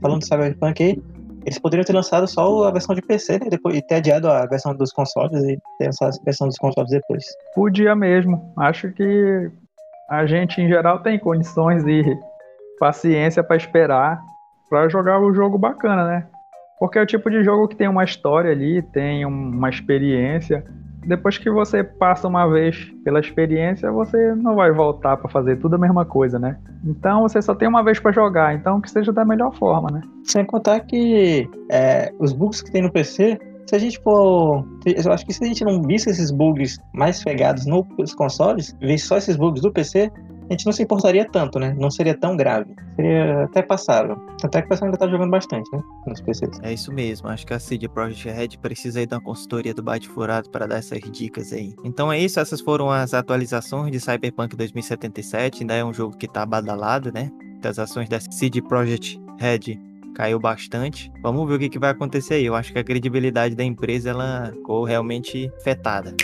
falando 0.00 0.20
do 0.20 0.24
Cyberpunk 0.24 0.82
aí, 0.82 1.02
eles 1.44 1.58
poderiam 1.58 1.84
ter 1.84 1.92
lançado 1.92 2.26
só 2.28 2.64
a 2.64 2.70
versão 2.70 2.94
de 2.94 3.02
PC, 3.02 3.38
né? 3.40 3.46
Depois, 3.50 3.76
e 3.76 3.82
ter 3.82 3.96
adiado 3.96 4.30
a 4.30 4.46
versão 4.46 4.74
dos 4.74 4.92
consoles 4.92 5.42
e 5.42 5.58
ter 5.78 5.86
lançado 5.86 6.16
a 6.18 6.24
versão 6.24 6.46
dos 6.46 6.56
consoles 6.56 6.90
depois. 6.90 7.24
Podia 7.54 7.94
mesmo. 7.96 8.52
Acho 8.56 8.90
que 8.92 9.50
a 10.08 10.24
gente, 10.24 10.60
em 10.60 10.68
geral, 10.68 11.00
tem 11.00 11.18
condições 11.18 11.84
e 11.84 12.16
paciência 12.78 13.42
para 13.42 13.56
esperar 13.56 14.22
para 14.70 14.88
jogar 14.88 15.20
o 15.20 15.34
jogo 15.34 15.58
bacana, 15.58 16.06
né? 16.06 16.26
Porque 16.78 16.98
é 16.98 17.02
o 17.02 17.06
tipo 17.06 17.30
de 17.30 17.44
jogo 17.44 17.68
que 17.68 17.76
tem 17.76 17.88
uma 17.88 18.04
história 18.04 18.50
ali, 18.50 18.82
tem 18.82 19.24
uma 19.24 19.68
experiência 19.68 20.64
depois 21.06 21.38
que 21.38 21.50
você 21.50 21.82
passa 21.84 22.26
uma 22.28 22.46
vez 22.46 22.92
pela 23.04 23.20
experiência, 23.20 23.90
você 23.90 24.34
não 24.34 24.54
vai 24.54 24.72
voltar 24.72 25.16
para 25.16 25.30
fazer 25.30 25.56
tudo 25.56 25.76
a 25.76 25.78
mesma 25.78 26.04
coisa, 26.04 26.38
né? 26.38 26.56
Então 26.84 27.22
você 27.22 27.40
só 27.40 27.54
tem 27.54 27.68
uma 27.68 27.82
vez 27.82 27.98
para 28.00 28.12
jogar, 28.12 28.54
então 28.54 28.80
que 28.80 28.90
seja 28.90 29.12
da 29.12 29.24
melhor 29.24 29.54
forma, 29.54 29.90
né? 29.90 30.00
Sem 30.24 30.44
contar 30.44 30.80
que 30.80 31.48
é, 31.70 32.12
os 32.18 32.32
bugs 32.32 32.62
que 32.62 32.70
tem 32.70 32.82
no 32.82 32.92
PC, 32.92 33.38
se 33.66 33.74
a 33.74 33.78
gente 33.78 33.98
for. 34.00 34.64
Eu 34.84 35.12
acho 35.12 35.24
que 35.24 35.32
se 35.32 35.42
a 35.42 35.46
gente 35.46 35.64
não 35.64 35.82
visse 35.82 36.10
esses 36.10 36.30
bugs 36.30 36.78
mais 36.92 37.22
pegados 37.22 37.64
nos 37.66 38.14
consoles, 38.14 38.76
visse 38.80 39.06
só 39.06 39.16
esses 39.16 39.36
bugs 39.36 39.62
do 39.62 39.72
PC, 39.72 40.10
a 40.48 40.52
gente 40.52 40.66
não 40.66 40.72
se 40.72 40.82
importaria 40.82 41.26
tanto, 41.30 41.58
né? 41.58 41.74
Não 41.78 41.90
seria 41.90 42.14
tão 42.14 42.36
grave. 42.36 42.74
Seria 42.96 43.44
até 43.44 43.62
passável. 43.62 44.16
Até 44.42 44.60
que 44.60 44.66
o 44.66 44.68
pessoal 44.68 44.86
ainda 44.86 44.98
tá 44.98 45.08
jogando 45.08 45.30
bastante, 45.30 45.68
né? 45.72 45.82
Nos 46.06 46.20
PCs. 46.20 46.60
É 46.62 46.72
isso 46.72 46.92
mesmo. 46.92 47.28
Acho 47.28 47.46
que 47.46 47.54
a 47.54 47.58
CD 47.58 47.88
Projekt 47.88 48.28
Red 48.28 48.58
precisa 48.60 49.00
aí 49.00 49.06
da 49.06 49.20
consultoria 49.20 49.72
do 49.72 49.82
Bate 49.82 50.08
Furado 50.08 50.50
para 50.50 50.66
dar 50.66 50.76
essas 50.76 51.00
dicas 51.10 51.52
aí. 51.52 51.74
Então 51.84 52.12
é 52.12 52.18
isso. 52.18 52.38
Essas 52.38 52.60
foram 52.60 52.90
as 52.90 53.14
atualizações 53.14 53.90
de 53.90 54.00
Cyberpunk 54.00 54.54
2077. 54.56 55.62
Ainda 55.62 55.74
é 55.74 55.84
um 55.84 55.92
jogo 55.92 56.16
que 56.16 56.28
tá 56.28 56.44
badalado, 56.44 57.10
né? 57.12 57.30
As 57.64 57.78
ações 57.78 58.08
da 58.10 58.20
CD 58.20 58.60
Projekt 58.60 59.18
Red 59.38 59.80
caiu 60.14 60.38
bastante. 60.38 61.10
Vamos 61.22 61.48
ver 61.48 61.54
o 61.54 61.58
que, 61.58 61.68
que 61.70 61.78
vai 61.78 61.90
acontecer 61.90 62.34
aí. 62.34 62.44
Eu 62.44 62.54
acho 62.54 62.72
que 62.72 62.78
a 62.78 62.84
credibilidade 62.84 63.54
da 63.54 63.64
empresa 63.64 64.10
ela 64.10 64.52
ficou 64.52 64.84
realmente 64.84 65.50
afetada. 65.56 66.14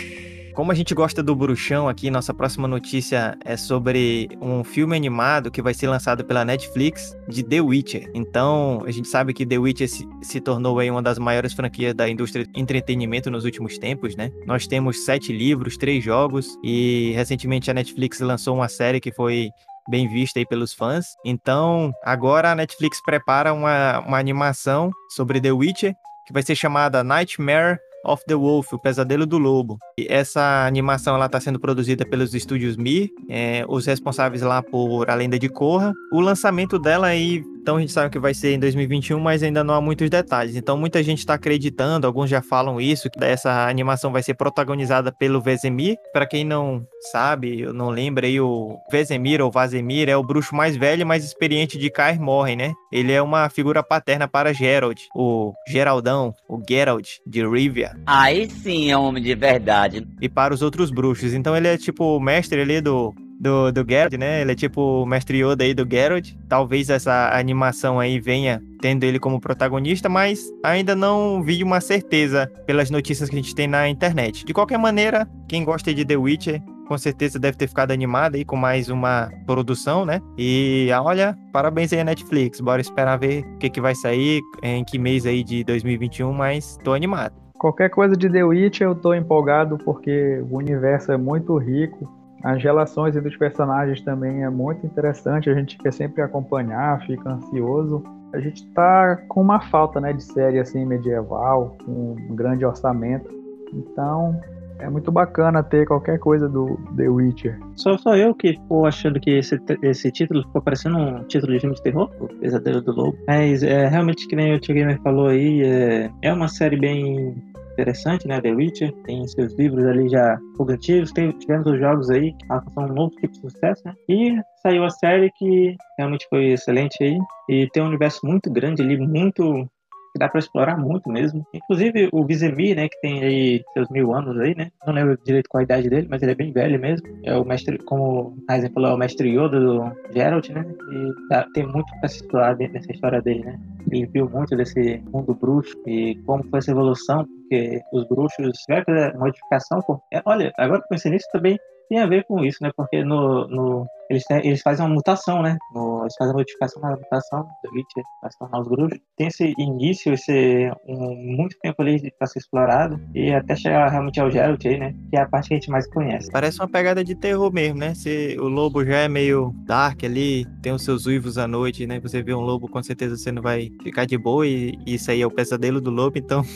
Como 0.53 0.71
a 0.71 0.75
gente 0.75 0.93
gosta 0.93 1.23
do 1.23 1.35
bruxão 1.35 1.87
aqui, 1.87 2.11
nossa 2.11 2.33
próxima 2.33 2.67
notícia 2.67 3.37
é 3.45 3.55
sobre 3.55 4.27
um 4.41 4.63
filme 4.63 4.95
animado 4.95 5.49
que 5.49 5.61
vai 5.61 5.73
ser 5.73 5.87
lançado 5.87 6.25
pela 6.25 6.43
Netflix 6.43 7.15
de 7.27 7.41
The 7.43 7.61
Witcher. 7.61 8.11
Então, 8.13 8.83
a 8.85 8.91
gente 8.91 9.07
sabe 9.07 9.33
que 9.33 9.45
The 9.45 9.57
Witcher 9.57 9.89
se, 9.89 10.07
se 10.21 10.41
tornou 10.41 10.77
aí 10.79 10.91
uma 10.91 11.01
das 11.01 11.17
maiores 11.17 11.53
franquias 11.53 11.93
da 11.93 12.09
indústria 12.09 12.45
de 12.45 12.59
entretenimento 12.59 13.31
nos 13.31 13.45
últimos 13.45 13.77
tempos, 13.77 14.15
né? 14.15 14.29
Nós 14.45 14.67
temos 14.67 15.05
sete 15.05 15.31
livros, 15.31 15.77
três 15.77 16.03
jogos 16.03 16.57
e 16.63 17.13
recentemente 17.15 17.71
a 17.71 17.73
Netflix 17.73 18.19
lançou 18.19 18.55
uma 18.55 18.67
série 18.67 18.99
que 18.99 19.11
foi 19.13 19.49
bem 19.89 20.07
vista 20.07 20.39
aí 20.39 20.45
pelos 20.45 20.73
fãs. 20.73 21.05
Então, 21.25 21.91
agora 22.03 22.51
a 22.51 22.55
Netflix 22.55 23.01
prepara 23.03 23.53
uma, 23.53 23.99
uma 23.99 24.17
animação 24.19 24.91
sobre 25.15 25.39
The 25.39 25.51
Witcher 25.51 25.93
que 26.25 26.33
vai 26.33 26.43
ser 26.43 26.55
chamada 26.55 27.03
Nightmare 27.03 27.77
of 28.05 28.23
the 28.25 28.35
Wolf, 28.35 28.73
o 28.73 28.79
Pesadelo 28.79 29.25
do 29.25 29.37
Lobo. 29.37 29.77
E 29.97 30.07
essa 30.09 30.65
animação 30.65 31.15
ela 31.15 31.25
está 31.25 31.39
sendo 31.39 31.59
produzida 31.59 32.05
pelos 32.05 32.33
estúdios 32.33 32.77
Mir, 32.77 33.09
é, 33.29 33.65
os 33.67 33.85
responsáveis 33.85 34.41
lá 34.41 34.61
por 34.61 35.09
A 35.09 35.15
Lenda 35.15 35.37
de 35.37 35.49
Korra. 35.49 35.93
O 36.11 36.19
lançamento 36.19 36.79
dela 36.79 37.07
aí 37.07 37.43
então 37.61 37.77
a 37.77 37.79
gente 37.79 37.91
sabe 37.91 38.09
que 38.09 38.17
vai 38.17 38.33
ser 38.33 38.53
em 38.53 38.59
2021, 38.59 39.19
mas 39.19 39.43
ainda 39.43 39.63
não 39.63 39.75
há 39.75 39.81
muitos 39.81 40.09
detalhes. 40.09 40.55
Então 40.55 40.75
muita 40.75 41.03
gente 41.03 41.19
está 41.19 41.35
acreditando, 41.35 42.07
alguns 42.07 42.27
já 42.27 42.41
falam 42.41 42.81
isso, 42.81 43.07
que 43.09 43.23
essa 43.23 43.67
animação 43.67 44.11
vai 44.11 44.23
ser 44.23 44.33
protagonizada 44.33 45.11
pelo 45.11 45.39
Vesemir. 45.39 45.95
Para 46.11 46.25
quem 46.25 46.43
não 46.43 46.83
sabe, 47.11 47.61
eu 47.61 47.71
não 47.71 47.89
lembro 47.89 48.25
aí, 48.25 48.41
o 48.41 48.77
Vesemir 48.91 49.41
ou 49.41 49.51
Vazemir 49.51 50.09
é 50.09 50.17
o 50.17 50.23
bruxo 50.23 50.55
mais 50.55 50.75
velho 50.75 51.01
e 51.01 51.05
mais 51.05 51.23
experiente 51.23 51.77
de 51.77 51.91
Kaer 51.91 52.19
Morhen, 52.19 52.55
né? 52.55 52.73
Ele 52.91 53.13
é 53.13 53.21
uma 53.21 53.47
figura 53.47 53.83
paterna 53.83 54.27
para 54.27 54.53
Gerald, 54.53 54.99
o 55.15 55.53
Geraldão, 55.67 56.33
o 56.49 56.59
Gerald 56.67 57.07
de 57.27 57.47
Rivia. 57.47 57.91
Aí 58.07 58.49
sim 58.49 58.89
é 58.89 58.97
um 58.97 59.03
homem 59.03 59.21
de 59.21 59.35
verdade. 59.35 60.07
E 60.19 60.27
para 60.27 60.53
os 60.53 60.63
outros 60.63 60.89
bruxos. 60.89 61.33
Então 61.33 61.55
ele 61.55 61.67
é 61.67 61.77
tipo 61.77 62.17
o 62.17 62.19
mestre 62.19 62.59
ali 62.59 62.81
do 62.81 63.13
do, 63.41 63.71
do 63.71 63.83
Geralt, 63.87 64.13
né? 64.13 64.41
Ele 64.41 64.51
é 64.51 64.55
tipo 64.55 65.01
o 65.01 65.05
mestre 65.05 65.43
Yoda 65.43 65.63
aí 65.63 65.73
do 65.73 65.87
Geralt. 65.89 66.33
Talvez 66.47 66.89
essa 66.89 67.31
animação 67.33 67.99
aí 67.99 68.19
venha 68.19 68.61
tendo 68.79 69.03
ele 69.03 69.19
como 69.19 69.41
protagonista, 69.41 70.07
mas 70.07 70.39
ainda 70.63 70.95
não 70.95 71.41
vi 71.41 71.63
uma 71.63 71.81
certeza 71.81 72.49
pelas 72.67 72.91
notícias 72.91 73.29
que 73.29 73.35
a 73.35 73.39
gente 73.41 73.55
tem 73.55 73.67
na 73.67 73.89
internet. 73.89 74.45
De 74.45 74.53
qualquer 74.53 74.77
maneira, 74.77 75.27
quem 75.47 75.65
gosta 75.65 75.91
de 75.93 76.05
The 76.05 76.15
Witcher 76.15 76.61
com 76.87 76.97
certeza 76.97 77.39
deve 77.39 77.57
ter 77.57 77.67
ficado 77.67 77.91
animado 77.91 78.35
aí 78.35 78.43
com 78.43 78.57
mais 78.57 78.89
uma 78.89 79.31
produção, 79.47 80.05
né? 80.05 80.19
E 80.37 80.89
olha, 81.01 81.37
parabéns 81.53 81.91
aí 81.93 82.01
a 82.01 82.03
Netflix. 82.03 82.59
Bora 82.59 82.81
esperar 82.81 83.17
ver 83.17 83.43
o 83.43 83.57
que, 83.57 83.69
que 83.69 83.81
vai 83.81 83.95
sair, 83.95 84.41
em 84.61 84.83
que 84.83 84.99
mês 84.99 85.25
aí 85.25 85.43
de 85.43 85.63
2021, 85.63 86.31
mas 86.33 86.77
tô 86.83 86.93
animado. 86.93 87.33
Qualquer 87.57 87.89
coisa 87.89 88.15
de 88.17 88.29
The 88.29 88.43
Witcher 88.43 88.87
eu 88.87 88.95
tô 88.95 89.13
empolgado 89.13 89.77
porque 89.77 90.43
o 90.49 90.57
universo 90.57 91.11
é 91.11 91.17
muito 91.17 91.57
rico 91.57 92.20
as 92.43 92.61
relações 92.63 93.15
entre 93.15 93.29
os 93.29 93.37
personagens 93.37 94.01
também 94.01 94.43
é 94.43 94.49
muito 94.49 94.85
interessante, 94.85 95.49
a 95.49 95.53
gente 95.53 95.77
quer 95.77 95.93
sempre 95.93 96.21
acompanhar, 96.21 97.01
fica 97.05 97.29
ansioso. 97.29 98.03
A 98.33 98.39
gente 98.39 98.65
tá 98.71 99.17
com 99.27 99.41
uma 99.41 99.59
falta, 99.59 99.99
né, 99.99 100.13
de 100.13 100.23
série 100.23 100.59
assim 100.59 100.85
medieval, 100.85 101.75
com 101.85 102.15
um 102.29 102.35
grande 102.35 102.65
orçamento. 102.65 103.29
Então, 103.73 104.39
é 104.79 104.89
muito 104.89 105.11
bacana 105.11 105.61
ter 105.61 105.85
qualquer 105.85 106.17
coisa 106.19 106.49
do 106.49 106.77
The 106.97 107.07
Witcher. 107.07 107.59
Só, 107.75 107.97
só 107.97 108.15
eu 108.15 108.33
que 108.33 108.59
tô 108.67 108.85
achando 108.85 109.19
que 109.19 109.31
esse, 109.31 109.59
esse 109.83 110.11
título 110.11 110.43
ficou 110.43 110.61
parecendo 110.61 110.97
um 110.97 111.23
título 111.25 111.53
de 111.53 111.59
filme 111.59 111.75
de 111.75 111.83
terror, 111.83 112.09
O 112.19 112.27
Pesadelo 112.27 112.81
do 112.81 112.91
Lobo. 112.91 113.17
Mas 113.27 113.63
é, 113.63 113.87
realmente, 113.87 114.27
que 114.27 114.35
nem 114.35 114.55
o 114.55 114.59
Tio 114.59 114.73
Gamer 114.73 114.99
falou 115.01 115.27
aí, 115.27 115.61
é, 115.61 116.09
é 116.21 116.33
uma 116.33 116.47
série 116.47 116.77
bem 116.77 117.35
interessante, 117.73 118.27
né? 118.27 118.41
The 118.41 118.51
Witcher, 118.51 118.91
tem 119.03 119.27
seus 119.27 119.53
livros 119.57 119.85
ali 119.85 120.09
já 120.09 120.37
antigos, 120.69 121.11
tem, 121.11 121.31
tivemos 121.31 121.67
os 121.67 121.79
jogos 121.79 122.09
aí 122.09 122.33
que 122.33 122.73
são 122.73 122.85
um 122.85 122.93
novo 122.93 123.15
tipo 123.15 123.33
de 123.33 123.39
sucesso, 123.39 123.81
né? 123.85 123.93
E 124.09 124.35
saiu 124.61 124.83
a 124.83 124.89
série 124.89 125.31
que 125.37 125.75
realmente 125.97 126.27
foi 126.29 126.51
excelente 126.51 127.03
aí 127.03 127.17
e 127.49 127.67
tem 127.71 127.83
um 127.83 127.87
universo 127.87 128.19
muito 128.23 128.51
grande 128.51 128.81
ali, 128.81 128.97
muito 128.97 129.67
que 130.11 130.19
dá 130.19 130.27
para 130.27 130.39
explorar 130.39 130.77
muito 130.77 131.09
mesmo. 131.09 131.45
Inclusive 131.53 132.09
o 132.11 132.25
Vizemir, 132.25 132.75
né, 132.75 132.89
que 132.89 132.99
tem 133.01 133.23
aí 133.23 133.63
seus 133.73 133.89
mil 133.89 134.13
anos 134.13 134.37
aí, 134.39 134.55
né? 134.55 134.71
Não 134.85 134.93
lembro 134.93 135.17
direito 135.23 135.49
qual 135.49 135.59
a 135.59 135.63
idade 135.63 135.89
dele, 135.89 136.07
mas 136.09 136.21
ele 136.21 136.31
é 136.31 136.35
bem 136.35 136.51
velho 136.51 136.79
mesmo. 136.79 137.07
É 137.23 137.35
o 137.35 137.45
mestre, 137.45 137.77
como 137.79 138.35
a 138.47 138.69
falou, 138.69 138.91
é 138.91 138.93
o 138.93 138.97
mestre 138.97 139.29
Yoda 139.29 139.59
do 139.59 139.91
Geralt, 140.13 140.49
né? 140.49 140.65
E 140.91 141.29
dá, 141.29 141.45
tem 141.53 141.65
muito 141.65 141.91
para 141.99 142.09
se 142.09 142.17
explorar 142.17 142.57
nessa 142.57 142.91
história 142.91 143.21
dele, 143.21 143.43
né? 143.43 143.59
Ele 143.89 144.05
viu 144.07 144.29
muito 144.29 144.55
desse 144.55 145.01
mundo 145.11 145.33
bruxo 145.33 145.75
e 145.87 146.15
como 146.25 146.43
foi 146.43 146.59
essa 146.59 146.71
evolução, 146.71 147.25
porque 147.25 147.81
os 147.93 148.07
bruxos 148.07 148.57
tiveram 148.59 148.85
fazer 148.85 149.17
modificação. 149.17 149.79
É, 150.11 150.21
olha, 150.25 150.51
agora 150.57 150.81
que 150.81 150.89
pensei 150.89 151.11
nisso 151.11 151.27
também, 151.31 151.57
tem 151.89 151.99
a 151.99 152.05
ver 152.05 152.23
com 152.23 152.43
isso, 152.43 152.59
né? 152.61 152.71
Porque 152.75 153.03
no, 153.03 153.47
no 153.47 153.87
eles, 154.11 154.23
eles 154.43 154.61
fazem 154.61 154.85
uma 154.85 154.93
mutação, 154.93 155.41
né? 155.41 155.57
No, 155.73 156.01
eles 156.01 156.13
fazem 156.17 156.33
a 156.33 156.37
modificação 156.37 156.81
na 156.81 156.91
mutação 156.91 157.47
do 157.63 157.71
Witcher 157.71 158.03
para 158.19 158.29
se 158.29 158.37
tornar 158.37 158.59
os 158.59 158.67
bruxos. 158.67 158.99
Tem 159.17 159.27
esse 159.27 159.53
início, 159.57 160.13
esse 160.13 160.69
um, 160.85 161.15
muito 161.37 161.57
tempo 161.61 161.81
ali 161.81 162.11
para 162.19 162.27
ser 162.27 162.39
explorado 162.39 162.99
e 163.15 163.31
até 163.31 163.55
chegar 163.55 163.89
realmente 163.89 164.19
ao 164.19 164.29
Geralt 164.29 164.65
aí, 164.65 164.77
né? 164.77 164.93
Que 165.09 165.17
é 165.17 165.21
a 165.21 165.27
parte 165.27 165.47
que 165.47 165.53
a 165.53 165.57
gente 165.57 165.69
mais 165.69 165.87
conhece. 165.87 166.29
Parece 166.29 166.59
uma 166.59 166.67
pegada 166.67 167.03
de 167.03 167.15
terror 167.15 167.51
mesmo, 167.53 167.79
né? 167.79 167.95
Se 167.95 168.35
o 168.37 168.47
lobo 168.47 168.83
já 168.83 168.97
é 168.97 169.07
meio 169.07 169.55
dark 169.65 170.03
ali, 170.03 170.45
tem 170.61 170.73
os 170.73 170.83
seus 170.83 171.05
uivos 171.05 171.37
à 171.37 171.47
noite, 171.47 171.87
né? 171.87 171.99
Você 172.01 172.21
vê 172.21 172.33
um 172.33 172.41
lobo, 172.41 172.67
com 172.67 172.83
certeza 172.83 173.15
você 173.15 173.31
não 173.31 173.41
vai 173.41 173.71
ficar 173.81 174.05
de 174.05 174.17
boa 174.17 174.45
e, 174.45 174.77
e 174.85 174.95
isso 174.95 175.09
aí 175.09 175.21
é 175.21 175.27
o 175.27 175.31
pesadelo 175.31 175.79
do 175.79 175.89
lobo, 175.89 176.17
então 176.17 176.43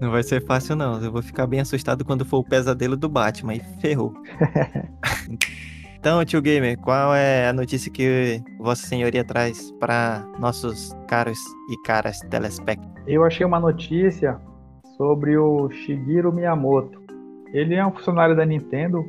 Não 0.00 0.10
vai 0.10 0.22
ser 0.22 0.42
fácil, 0.46 0.74
não. 0.74 1.02
Eu 1.02 1.12
vou 1.12 1.20
ficar 1.20 1.46
bem 1.46 1.60
assustado 1.60 2.06
quando 2.06 2.24
for 2.24 2.38
o 2.38 2.44
pesadelo 2.44 2.96
do 2.96 3.06
Batman. 3.06 3.56
E 3.56 3.60
ferrou. 3.82 4.14
então, 6.00 6.24
tio 6.24 6.40
Gamer, 6.40 6.78
qual 6.78 7.14
é 7.14 7.48
a 7.48 7.52
notícia 7.52 7.92
que 7.92 8.42
Vossa 8.58 8.86
Senhoria 8.86 9.22
traz 9.22 9.70
para 9.72 10.26
nossos 10.38 10.96
caros 11.06 11.38
e 11.70 11.76
caras 11.86 12.18
telespectadores? 12.30 13.04
Eu 13.06 13.22
achei 13.22 13.44
uma 13.44 13.60
notícia 13.60 14.40
sobre 14.96 15.36
o 15.36 15.70
Shigeru 15.70 16.32
Miyamoto. 16.32 16.98
Ele 17.52 17.74
é 17.74 17.84
um 17.84 17.92
funcionário 17.92 18.34
da 18.34 18.46
Nintendo, 18.46 19.04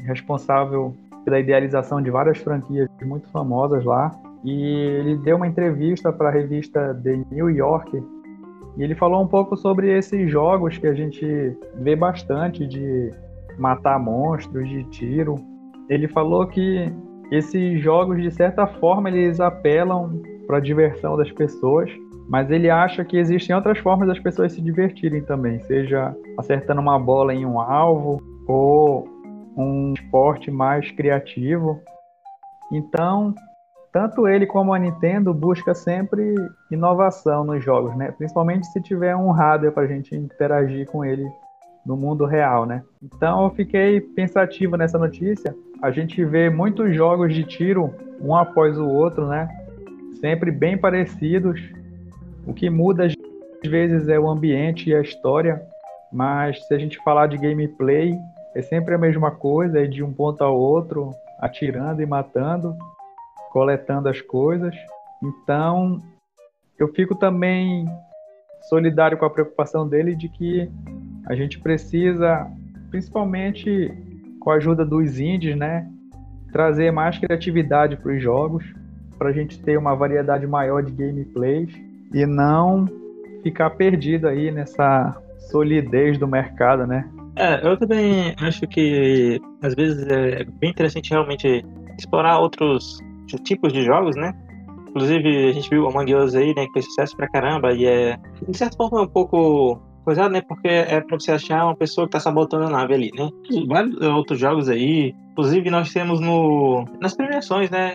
responsável 0.00 0.94
pela 1.24 1.40
idealização 1.40 2.02
de 2.02 2.10
várias 2.10 2.36
franquias 2.36 2.88
muito 3.02 3.26
famosas 3.30 3.82
lá. 3.84 4.14
E 4.44 4.52
ele 4.52 5.16
deu 5.16 5.36
uma 5.36 5.46
entrevista 5.46 6.12
para 6.12 6.28
a 6.28 6.32
revista 6.32 6.94
The 7.02 7.22
New 7.30 7.48
Yorker 7.48 8.02
e 8.78 8.82
ele 8.84 8.94
falou 8.94 9.20
um 9.20 9.26
pouco 9.26 9.56
sobre 9.56 9.90
esses 9.90 10.30
jogos 10.30 10.78
que 10.78 10.86
a 10.86 10.94
gente 10.94 11.26
vê 11.74 11.96
bastante 11.96 12.64
de 12.64 13.12
matar 13.58 13.98
monstros, 13.98 14.68
de 14.68 14.84
tiro. 14.84 15.34
Ele 15.88 16.06
falou 16.08 16.46
que 16.46 16.92
esses 17.30 17.80
jogos, 17.80 18.22
de 18.22 18.30
certa 18.30 18.66
forma, 18.66 19.08
eles 19.08 19.40
apelam 19.40 20.20
para 20.46 20.58
a 20.58 20.60
diversão 20.60 21.16
das 21.16 21.30
pessoas, 21.32 21.90
mas 22.28 22.50
ele 22.50 22.70
acha 22.70 23.04
que 23.04 23.16
existem 23.16 23.54
outras 23.54 23.78
formas 23.78 24.08
das 24.08 24.18
pessoas 24.18 24.52
se 24.52 24.60
divertirem 24.60 25.22
também, 25.22 25.58
seja 25.60 26.14
acertando 26.38 26.80
uma 26.80 26.98
bola 26.98 27.34
em 27.34 27.44
um 27.44 27.60
alvo 27.60 28.18
ou 28.46 29.06
um 29.56 29.92
esporte 29.94 30.50
mais 30.50 30.90
criativo. 30.92 31.80
Então, 32.72 33.34
tanto 33.92 34.28
ele 34.28 34.46
como 34.46 34.72
a 34.72 34.78
Nintendo 34.78 35.32
busca 35.34 35.74
sempre 35.74 36.34
inovação 36.70 37.44
nos 37.44 37.64
jogos, 37.64 37.96
né? 37.96 38.12
Principalmente 38.12 38.66
se 38.66 38.80
tiver 38.82 39.16
um 39.16 39.30
hardware 39.30 39.72
para 39.72 39.82
a 39.84 39.86
gente 39.86 40.14
interagir 40.14 40.86
com 40.86 41.04
ele 41.04 41.24
no 41.84 41.96
mundo 41.96 42.24
real, 42.24 42.66
né? 42.66 42.82
Então 43.02 43.44
eu 43.44 43.50
fiquei 43.50 44.00
pensativo 44.00 44.76
nessa 44.76 44.98
notícia. 44.98 45.54
A 45.82 45.90
gente 45.90 46.24
vê 46.24 46.50
muitos 46.50 46.94
jogos 46.94 47.34
de 47.34 47.44
tiro 47.44 47.94
um 48.20 48.34
após 48.34 48.78
o 48.78 48.86
outro, 48.86 49.26
né? 49.26 49.48
Sempre 50.20 50.50
bem 50.50 50.76
parecidos. 50.76 51.60
O 52.46 52.52
que 52.52 52.68
muda 52.68 53.06
às 53.06 53.70
vezes 53.70 54.08
é 54.08 54.18
o 54.18 54.28
ambiente 54.28 54.90
e 54.90 54.94
a 54.94 55.00
história, 55.00 55.62
mas 56.12 56.66
se 56.66 56.74
a 56.74 56.78
gente 56.78 56.98
falar 57.02 57.26
de 57.26 57.36
gameplay, 57.36 58.14
é 58.54 58.62
sempre 58.62 58.94
a 58.94 58.98
mesma 58.98 59.30
coisa, 59.30 59.80
é 59.80 59.86
de 59.86 60.02
um 60.02 60.12
ponto 60.12 60.42
ao 60.42 60.58
outro, 60.58 61.10
atirando 61.40 62.02
e 62.02 62.06
matando 62.06 62.74
coletando 63.50 64.08
as 64.08 64.20
coisas. 64.20 64.74
Então, 65.22 66.02
eu 66.78 66.88
fico 66.88 67.14
também 67.14 67.86
solidário 68.68 69.18
com 69.18 69.24
a 69.24 69.30
preocupação 69.30 69.88
dele 69.88 70.14
de 70.14 70.28
que 70.28 70.70
a 71.28 71.34
gente 71.34 71.58
precisa, 71.60 72.46
principalmente 72.90 73.92
com 74.40 74.50
a 74.50 74.54
ajuda 74.54 74.84
dos 74.84 75.20
indies, 75.20 75.56
né, 75.56 75.86
trazer 76.52 76.90
mais 76.90 77.18
criatividade 77.18 77.96
para 77.96 78.12
os 78.12 78.22
jogos, 78.22 78.64
para 79.18 79.28
a 79.28 79.32
gente 79.32 79.60
ter 79.62 79.76
uma 79.76 79.94
variedade 79.94 80.46
maior 80.46 80.82
de 80.82 80.92
gameplays 80.92 81.70
e 82.14 82.24
não 82.24 82.86
ficar 83.42 83.70
perdido 83.70 84.26
aí 84.26 84.50
nessa 84.50 85.16
solidez 85.50 86.18
do 86.18 86.26
mercado, 86.26 86.86
né? 86.86 87.08
É, 87.36 87.66
eu 87.66 87.76
também 87.76 88.34
acho 88.40 88.66
que 88.66 89.40
às 89.62 89.74
vezes 89.74 90.06
é 90.08 90.44
bem 90.44 90.70
interessante 90.70 91.10
realmente 91.10 91.64
explorar 91.98 92.38
outros 92.38 92.98
tipos 93.44 93.72
de 93.72 93.82
jogos, 93.82 94.16
né? 94.16 94.32
Inclusive, 94.88 95.48
a 95.48 95.52
gente 95.52 95.68
viu 95.68 95.86
Among 95.86 96.14
Us 96.14 96.34
aí, 96.34 96.54
né, 96.54 96.66
que 96.66 96.72
fez 96.72 96.86
sucesso 96.86 97.16
pra 97.16 97.28
caramba, 97.28 97.72
e 97.72 97.84
é, 97.86 98.18
de 98.48 98.56
certa 98.56 98.76
forma, 98.76 99.02
um 99.02 99.06
pouco 99.06 99.80
coisado, 100.08 100.32
né, 100.32 100.40
porque 100.40 100.68
é 100.68 101.02
pra 101.02 101.20
você 101.20 101.32
achar 101.32 101.66
uma 101.66 101.76
pessoa 101.76 102.06
que 102.06 102.12
tá 102.12 102.18
sabotando 102.18 102.64
a 102.64 102.70
nave 102.70 102.94
ali, 102.94 103.10
né? 103.14 103.28
Vários 103.66 104.00
outros 104.00 104.38
jogos 104.40 104.66
aí, 104.70 105.14
inclusive 105.32 105.68
nós 105.68 105.92
temos 105.92 106.18
no, 106.18 106.86
nas 106.98 107.14
premiações, 107.14 107.68
né, 107.68 107.94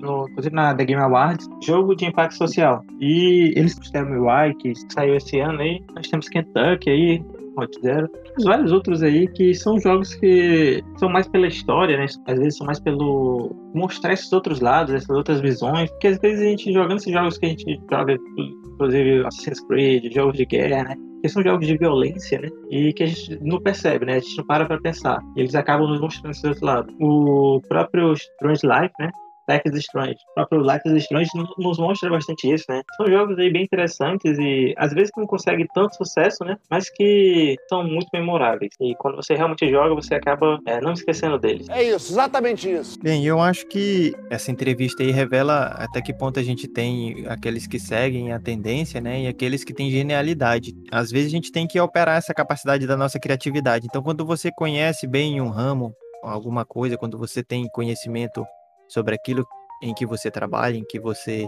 no, 0.00 0.26
inclusive 0.26 0.54
na 0.54 0.74
The 0.74 0.86
Game 0.86 1.02
Awards, 1.02 1.46
jogo 1.62 1.94
de 1.94 2.06
impacto 2.06 2.34
social. 2.34 2.82
E 2.98 3.52
eles 3.54 3.78
fizeram 3.78 4.10
o 4.12 4.26
UI, 4.26 4.54
que 4.54 4.72
saiu 4.90 5.16
esse 5.16 5.38
ano 5.38 5.60
aí, 5.60 5.82
nós 5.94 6.08
temos 6.08 6.30
Kentucky 6.30 6.88
aí, 6.88 7.22
Hot 7.58 7.78
Zero. 7.82 8.08
Vários 8.42 8.72
outros 8.72 9.02
aí 9.02 9.28
que 9.28 9.52
são 9.52 9.78
jogos 9.78 10.14
que 10.14 10.82
são 10.96 11.10
mais 11.10 11.28
pela 11.28 11.46
história, 11.46 11.98
né? 11.98 12.06
Às 12.26 12.38
vezes 12.38 12.56
são 12.56 12.66
mais 12.66 12.80
pelo 12.80 13.54
mostrar 13.74 14.14
esses 14.14 14.32
outros 14.32 14.60
lados, 14.60 14.94
essas 14.94 15.14
outras 15.14 15.42
visões. 15.42 15.90
Porque 15.90 16.06
às 16.06 16.18
vezes 16.20 16.40
a 16.40 16.44
gente 16.44 16.72
jogando 16.72 16.96
esses 16.96 17.12
jogos 17.12 17.36
que 17.36 17.44
a 17.44 17.48
gente 17.50 17.80
joga, 17.90 18.16
inclusive 18.38 19.26
Assassin's 19.26 19.60
Creed, 19.66 20.10
jogos 20.14 20.38
de 20.38 20.46
guerra, 20.46 20.84
né? 20.84 21.09
Que 21.20 21.28
são 21.28 21.42
jogos 21.42 21.66
de 21.66 21.76
violência, 21.76 22.40
né? 22.40 22.48
E 22.70 22.92
que 22.92 23.02
a 23.02 23.06
gente 23.06 23.38
não 23.42 23.60
percebe, 23.60 24.06
né? 24.06 24.14
A 24.14 24.20
gente 24.20 24.36
não 24.36 24.46
para 24.46 24.66
pra 24.66 24.80
pensar. 24.80 25.20
Eles 25.36 25.54
acabam 25.54 25.88
nos 25.88 26.00
mostrando 26.00 26.32
esse 26.32 26.46
outro 26.46 26.64
lado. 26.64 26.92
O 27.00 27.60
próprio 27.68 28.12
Strange 28.12 28.66
Life, 28.66 28.94
né? 28.98 29.10
Life 29.50 29.62
is 29.66 29.74
Strange. 29.84 30.16
O 30.30 30.34
próprio 30.34 30.60
Life 30.60 30.82
is 30.86 31.02
Strange 31.04 31.30
nos 31.58 31.78
mostra 31.78 32.10
bastante 32.10 32.52
isso, 32.52 32.64
né? 32.68 32.82
São 32.96 33.06
jogos 33.06 33.38
aí 33.38 33.50
bem 33.50 33.64
interessantes 33.64 34.38
e 34.38 34.74
às 34.76 34.92
vezes 34.92 35.10
não 35.16 35.26
conseguem 35.26 35.66
tanto 35.74 35.96
sucesso, 35.96 36.44
né? 36.44 36.56
Mas 36.70 36.88
que 36.88 37.56
são 37.68 37.82
muito 37.84 38.08
memoráveis. 38.12 38.72
E 38.80 38.94
quando 38.96 39.16
você 39.16 39.34
realmente 39.34 39.68
joga, 39.68 39.94
você 39.94 40.14
acaba 40.14 40.58
é, 40.66 40.80
não 40.80 40.92
esquecendo 40.92 41.38
deles. 41.38 41.68
É 41.68 41.82
isso, 41.82 42.12
exatamente 42.12 42.70
isso. 42.70 42.98
Bem, 43.02 43.26
eu 43.26 43.40
acho 43.40 43.66
que 43.66 44.14
essa 44.30 44.50
entrevista 44.50 45.02
aí 45.02 45.10
revela 45.10 45.64
até 45.78 46.00
que 46.00 46.12
ponto 46.12 46.38
a 46.38 46.42
gente 46.42 46.68
tem 46.68 47.24
aqueles 47.28 47.66
que 47.66 47.78
seguem 47.78 48.32
a 48.32 48.38
tendência, 48.38 49.00
né? 49.00 49.22
E 49.22 49.26
aqueles 49.26 49.64
que 49.64 49.74
têm 49.74 49.90
genialidade. 49.90 50.74
Às 50.90 51.10
vezes 51.10 51.28
a 51.28 51.30
gente 51.30 51.50
tem 51.50 51.66
que 51.66 51.80
operar 51.80 52.18
essa 52.18 52.34
capacidade 52.34 52.86
da 52.86 52.96
nossa 52.96 53.18
criatividade. 53.18 53.86
Então, 53.86 54.02
quando 54.02 54.24
você 54.24 54.50
conhece 54.52 55.06
bem 55.06 55.40
um 55.40 55.48
ramo, 55.48 55.94
alguma 56.22 56.64
coisa, 56.64 56.96
quando 56.96 57.18
você 57.18 57.42
tem 57.42 57.68
conhecimento 57.68 58.44
sobre 58.92 59.14
aquilo 59.14 59.46
em 59.82 59.94
que 59.94 60.04
você 60.04 60.30
trabalha, 60.30 60.76
em 60.76 60.84
que 60.84 61.00
você 61.00 61.46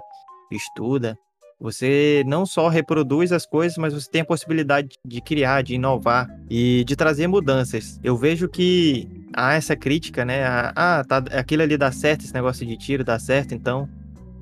estuda, 0.50 1.18
você 1.62 2.24
não 2.26 2.44
só 2.44 2.68
reproduz 2.68 3.31
as 3.31 3.46
coisas, 3.46 3.78
mas 3.78 3.94
você 3.94 4.11
tem 4.11 4.22
a 4.22 4.24
possibilidade 4.24 4.96
de 5.07 5.20
criar, 5.20 5.62
de 5.62 5.74
inovar 5.74 6.28
e 6.50 6.83
de 6.85 6.96
trazer 6.96 7.28
mudanças. 7.28 8.00
Eu 8.02 8.16
vejo 8.16 8.48
que 8.48 9.09
há 9.33 9.55
essa 9.55 9.76
crítica, 9.76 10.24
né? 10.24 10.42
Ah, 10.44 11.05
tá, 11.07 11.18
aquilo 11.38 11.62
ali 11.62 11.76
dá 11.76 11.92
certo, 11.92 12.24
esse 12.24 12.35
negócio 12.35 12.66
de 12.66 12.76
tiro 12.76 13.05
dá 13.05 13.16
certo, 13.18 13.55
então 13.55 13.88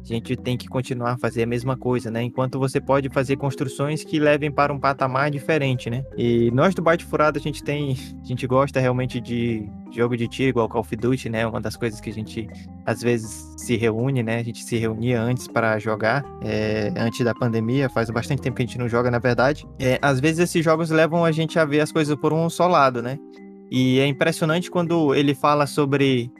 a 0.02 0.06
gente 0.06 0.36
tem 0.36 0.56
que 0.56 0.66
continuar 0.68 1.12
a 1.12 1.18
fazer 1.18 1.42
a 1.42 1.46
mesma 1.46 1.76
coisa, 1.76 2.10
né? 2.10 2.22
Enquanto 2.22 2.58
você 2.58 2.80
pode 2.80 3.08
fazer 3.10 3.36
construções 3.36 4.02
que 4.02 4.18
levem 4.18 4.50
para 4.50 4.72
um 4.72 4.78
patamar 4.78 5.30
diferente, 5.30 5.90
né? 5.90 6.04
E 6.16 6.50
nós 6.52 6.74
do 6.74 6.82
Byte 6.82 7.04
Furado 7.04 7.38
a 7.38 7.42
gente 7.42 7.62
tem, 7.62 7.96
a 8.22 8.26
gente 8.26 8.46
gosta 8.46 8.80
realmente 8.80 9.20
de 9.20 9.68
jogo 9.92 10.16
de 10.16 10.26
tiro 10.28 10.50
igual 10.50 10.68
Call 10.68 10.80
of 10.80 10.96
Duty, 10.96 11.28
né? 11.28 11.46
Uma 11.46 11.60
das 11.60 11.76
coisas 11.76 12.00
que 12.00 12.10
a 12.10 12.12
gente 12.12 12.48
às 12.86 13.02
vezes 13.02 13.54
se 13.56 13.76
reúne, 13.76 14.22
né? 14.22 14.38
A 14.38 14.42
gente 14.42 14.62
se 14.64 14.76
reunia 14.76 15.20
antes 15.20 15.46
para 15.46 15.78
jogar, 15.78 16.24
é, 16.42 16.92
antes 16.96 17.24
da 17.24 17.34
pandemia, 17.34 17.88
faz 17.88 18.10
bastante 18.10 18.42
tempo 18.42 18.56
que 18.56 18.62
a 18.62 18.66
gente 18.66 18.78
não 18.78 18.88
joga, 18.88 19.10
na 19.10 19.18
verdade. 19.18 19.66
É, 19.78 19.98
às 20.00 20.20
vezes 20.20 20.40
esses 20.40 20.64
jogos 20.64 20.90
levam 20.90 21.24
a 21.24 21.32
gente 21.32 21.58
a 21.58 21.64
ver 21.64 21.80
as 21.80 21.92
coisas 21.92 22.16
por 22.16 22.32
um 22.32 22.48
só 22.48 22.66
lado, 22.66 23.02
né? 23.02 23.18
E 23.70 24.00
é 24.00 24.06
impressionante 24.06 24.70
quando 24.70 25.14
ele 25.14 25.34
fala 25.34 25.66
sobre 25.66 26.30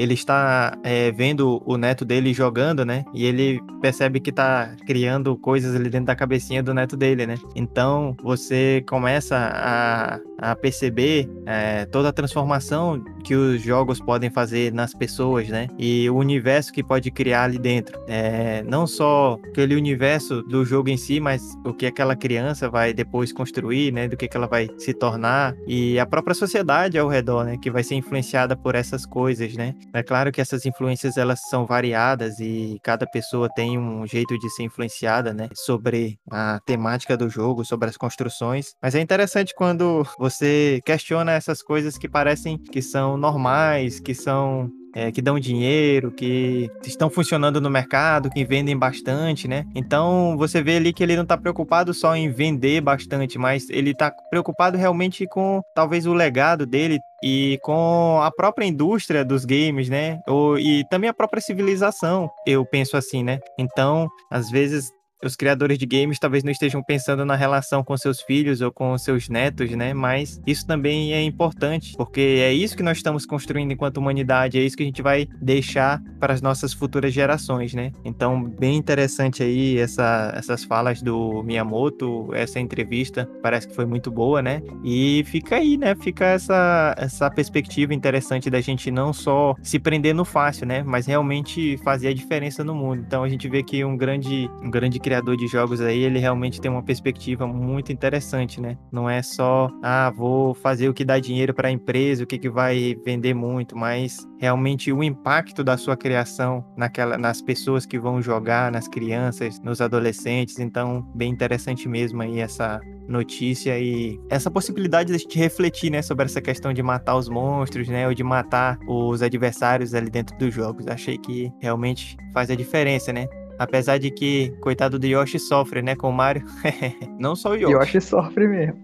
ele 0.00 0.14
está 0.14 0.78
é, 0.82 1.12
vendo 1.12 1.62
o 1.66 1.76
neto 1.76 2.04
dele 2.04 2.32
jogando, 2.32 2.86
né? 2.86 3.04
E 3.12 3.26
ele 3.26 3.60
percebe 3.82 4.18
que 4.18 4.30
está 4.30 4.74
criando 4.86 5.36
coisas 5.36 5.76
ali 5.76 5.90
dentro 5.90 6.06
da 6.06 6.16
cabecinha 6.16 6.62
do 6.62 6.72
neto 6.72 6.96
dele, 6.96 7.26
né? 7.26 7.34
Então 7.54 8.16
você 8.22 8.82
começa 8.88 9.36
a, 9.36 10.18
a 10.38 10.56
perceber 10.56 11.28
é, 11.44 11.84
toda 11.84 12.08
a 12.08 12.12
transformação 12.12 13.04
que 13.22 13.34
os 13.34 13.60
jogos 13.60 14.00
podem 14.00 14.30
fazer 14.30 14.72
nas 14.72 14.94
pessoas, 14.94 15.48
né? 15.48 15.68
E 15.78 16.08
o 16.08 16.16
universo 16.16 16.72
que 16.72 16.82
pode 16.82 17.10
criar 17.10 17.44
ali 17.44 17.58
dentro. 17.58 18.00
É, 18.08 18.62
não 18.62 18.86
só 18.86 19.38
aquele 19.50 19.76
universo 19.76 20.42
do 20.42 20.64
jogo 20.64 20.88
em 20.88 20.96
si, 20.96 21.20
mas 21.20 21.42
o 21.64 21.74
que 21.74 21.84
aquela 21.84 22.16
criança 22.16 22.70
vai 22.70 22.94
depois 22.94 23.32
construir, 23.32 23.92
né? 23.92 24.08
Do 24.08 24.16
que, 24.16 24.26
que 24.26 24.36
ela 24.36 24.46
vai 24.46 24.68
se 24.78 24.94
tornar 24.94 25.54
e 25.66 25.98
a 25.98 26.06
própria 26.06 26.34
sociedade 26.34 26.98
ao 26.98 27.08
redor, 27.08 27.44
né? 27.44 27.58
Que 27.60 27.70
vai 27.70 27.82
ser 27.82 27.96
influenciada 27.96 28.56
por 28.56 28.74
essas 28.74 29.04
coisas, 29.04 29.54
né? 29.54 29.74
É 29.92 30.02
claro 30.02 30.30
que 30.30 30.40
essas 30.40 30.64
influências 30.64 31.16
elas 31.16 31.40
são 31.48 31.66
variadas 31.66 32.38
e 32.38 32.78
cada 32.82 33.06
pessoa 33.06 33.48
tem 33.54 33.78
um 33.78 34.06
jeito 34.06 34.38
de 34.38 34.48
ser 34.50 34.62
influenciada, 34.64 35.34
né, 35.34 35.48
sobre 35.54 36.18
a 36.30 36.60
temática 36.64 37.16
do 37.16 37.28
jogo, 37.28 37.64
sobre 37.64 37.88
as 37.88 37.96
construções. 37.96 38.74
Mas 38.82 38.94
é 38.94 39.00
interessante 39.00 39.54
quando 39.54 40.06
você 40.18 40.80
questiona 40.84 41.32
essas 41.32 41.62
coisas 41.62 41.98
que 41.98 42.08
parecem 42.08 42.56
que 42.58 42.80
são 42.82 43.16
normais, 43.16 44.00
que 44.00 44.14
são 44.14 44.70
é, 44.94 45.10
que 45.10 45.22
dão 45.22 45.38
dinheiro, 45.38 46.10
que 46.10 46.68
estão 46.84 47.10
funcionando 47.10 47.60
no 47.60 47.70
mercado, 47.70 48.30
que 48.30 48.44
vendem 48.44 48.76
bastante, 48.76 49.46
né? 49.46 49.64
Então 49.74 50.36
você 50.36 50.62
vê 50.62 50.76
ali 50.76 50.92
que 50.92 51.02
ele 51.02 51.16
não 51.16 51.22
está 51.22 51.36
preocupado 51.36 51.92
só 51.94 52.14
em 52.14 52.30
vender 52.30 52.80
bastante, 52.80 53.38
mas 53.38 53.68
ele 53.70 53.90
está 53.90 54.10
preocupado 54.30 54.76
realmente 54.76 55.26
com 55.26 55.60
talvez 55.74 56.06
o 56.06 56.14
legado 56.14 56.66
dele 56.66 56.98
e 57.22 57.58
com 57.62 58.20
a 58.22 58.30
própria 58.30 58.64
indústria 58.64 59.24
dos 59.24 59.44
games, 59.44 59.88
né? 59.88 60.20
Ou, 60.26 60.58
e 60.58 60.84
também 60.90 61.10
a 61.10 61.14
própria 61.14 61.40
civilização, 61.40 62.30
eu 62.46 62.64
penso 62.64 62.96
assim, 62.96 63.22
né? 63.22 63.38
Então, 63.58 64.08
às 64.30 64.50
vezes 64.50 64.90
os 65.22 65.36
criadores 65.36 65.78
de 65.78 65.86
games 65.86 66.18
talvez 66.18 66.42
não 66.42 66.50
estejam 66.50 66.82
pensando 66.82 67.24
na 67.24 67.36
relação 67.36 67.84
com 67.84 67.96
seus 67.96 68.20
filhos 68.20 68.60
ou 68.60 68.72
com 68.72 68.96
seus 68.98 69.28
netos, 69.28 69.70
né? 69.72 69.92
Mas 69.92 70.40
isso 70.46 70.66
também 70.66 71.12
é 71.12 71.22
importante, 71.22 71.94
porque 71.96 72.20
é 72.20 72.52
isso 72.52 72.76
que 72.76 72.82
nós 72.82 72.96
estamos 72.96 73.26
construindo 73.26 73.72
enquanto 73.72 73.98
humanidade, 73.98 74.58
é 74.58 74.62
isso 74.62 74.76
que 74.76 74.82
a 74.82 74.86
gente 74.86 75.02
vai 75.02 75.28
deixar 75.40 76.02
para 76.18 76.32
as 76.32 76.40
nossas 76.40 76.72
futuras 76.72 77.12
gerações, 77.12 77.74
né? 77.74 77.92
Então, 78.04 78.42
bem 78.42 78.76
interessante 78.76 79.42
aí 79.42 79.78
essa, 79.78 80.32
essas 80.34 80.64
falas 80.64 81.02
do 81.02 81.42
Miyamoto, 81.42 82.30
essa 82.34 82.60
entrevista, 82.60 83.28
parece 83.42 83.68
que 83.68 83.74
foi 83.74 83.84
muito 83.84 84.10
boa, 84.10 84.40
né? 84.40 84.62
E 84.84 85.24
fica 85.26 85.56
aí, 85.56 85.76
né? 85.76 85.94
Fica 85.94 86.26
essa, 86.26 86.94
essa 86.96 87.30
perspectiva 87.30 87.94
interessante 87.94 88.50
da 88.50 88.60
gente 88.60 88.90
não 88.90 89.12
só 89.12 89.54
se 89.62 89.78
prender 89.78 90.14
no 90.14 90.24
fácil, 90.24 90.66
né? 90.66 90.82
Mas 90.82 91.06
realmente 91.06 91.76
fazer 91.78 92.08
a 92.08 92.14
diferença 92.14 92.64
no 92.64 92.74
mundo. 92.74 93.02
Então, 93.06 93.22
a 93.22 93.28
gente 93.28 93.48
vê 93.48 93.62
que 93.62 93.84
um 93.84 93.96
grande, 93.96 94.50
um 94.62 94.70
grande 94.70 94.98
criador 95.10 95.36
de 95.36 95.48
jogos 95.48 95.80
aí, 95.80 96.04
ele 96.04 96.20
realmente 96.20 96.60
tem 96.60 96.70
uma 96.70 96.84
perspectiva 96.84 97.44
muito 97.44 97.90
interessante, 97.90 98.60
né? 98.60 98.78
Não 98.92 99.10
é 99.10 99.20
só, 99.22 99.68
ah, 99.82 100.08
vou 100.14 100.54
fazer 100.54 100.88
o 100.88 100.94
que 100.94 101.04
dá 101.04 101.18
dinheiro 101.18 101.52
para 101.52 101.66
a 101.66 101.70
empresa, 101.72 102.22
o 102.22 102.26
que, 102.28 102.38
que 102.38 102.48
vai 102.48 102.94
vender 103.04 103.34
muito, 103.34 103.76
mas 103.76 104.18
realmente 104.38 104.92
o 104.92 105.02
impacto 105.02 105.64
da 105.64 105.76
sua 105.76 105.96
criação 105.96 106.64
naquela, 106.76 107.18
nas 107.18 107.42
pessoas 107.42 107.84
que 107.84 107.98
vão 107.98 108.22
jogar, 108.22 108.70
nas 108.70 108.86
crianças, 108.86 109.60
nos 109.60 109.80
adolescentes. 109.80 110.60
Então, 110.60 111.02
bem 111.12 111.32
interessante 111.32 111.88
mesmo 111.88 112.22
aí 112.22 112.38
essa 112.38 112.80
notícia 113.08 113.76
e 113.80 114.16
essa 114.30 114.48
possibilidade 114.48 115.08
de 115.08 115.16
a 115.16 115.18
gente 115.18 115.36
refletir, 115.36 115.90
né, 115.90 116.02
sobre 116.02 116.26
essa 116.26 116.40
questão 116.40 116.72
de 116.72 116.84
matar 116.84 117.16
os 117.16 117.28
monstros, 117.28 117.88
né, 117.88 118.06
ou 118.06 118.14
de 118.14 118.22
matar 118.22 118.78
os 118.86 119.22
adversários 119.22 119.92
ali 119.92 120.08
dentro 120.08 120.38
dos 120.38 120.54
jogos. 120.54 120.86
Achei 120.86 121.18
que 121.18 121.52
realmente 121.60 122.16
faz 122.32 122.48
a 122.48 122.54
diferença, 122.54 123.12
né? 123.12 123.26
Apesar 123.60 123.98
de 123.98 124.10
que, 124.10 124.54
coitado 124.58 124.98
do 124.98 125.06
Yoshi 125.06 125.38
sofre, 125.38 125.82
né, 125.82 125.94
com 125.94 126.08
o 126.08 126.12
Mario. 126.12 126.42
Não 127.20 127.36
só 127.36 127.50
o 127.50 127.54
Yoshi. 127.54 127.74
Yoshi 127.74 128.00
sofre 128.00 128.48
mesmo. 128.48 128.80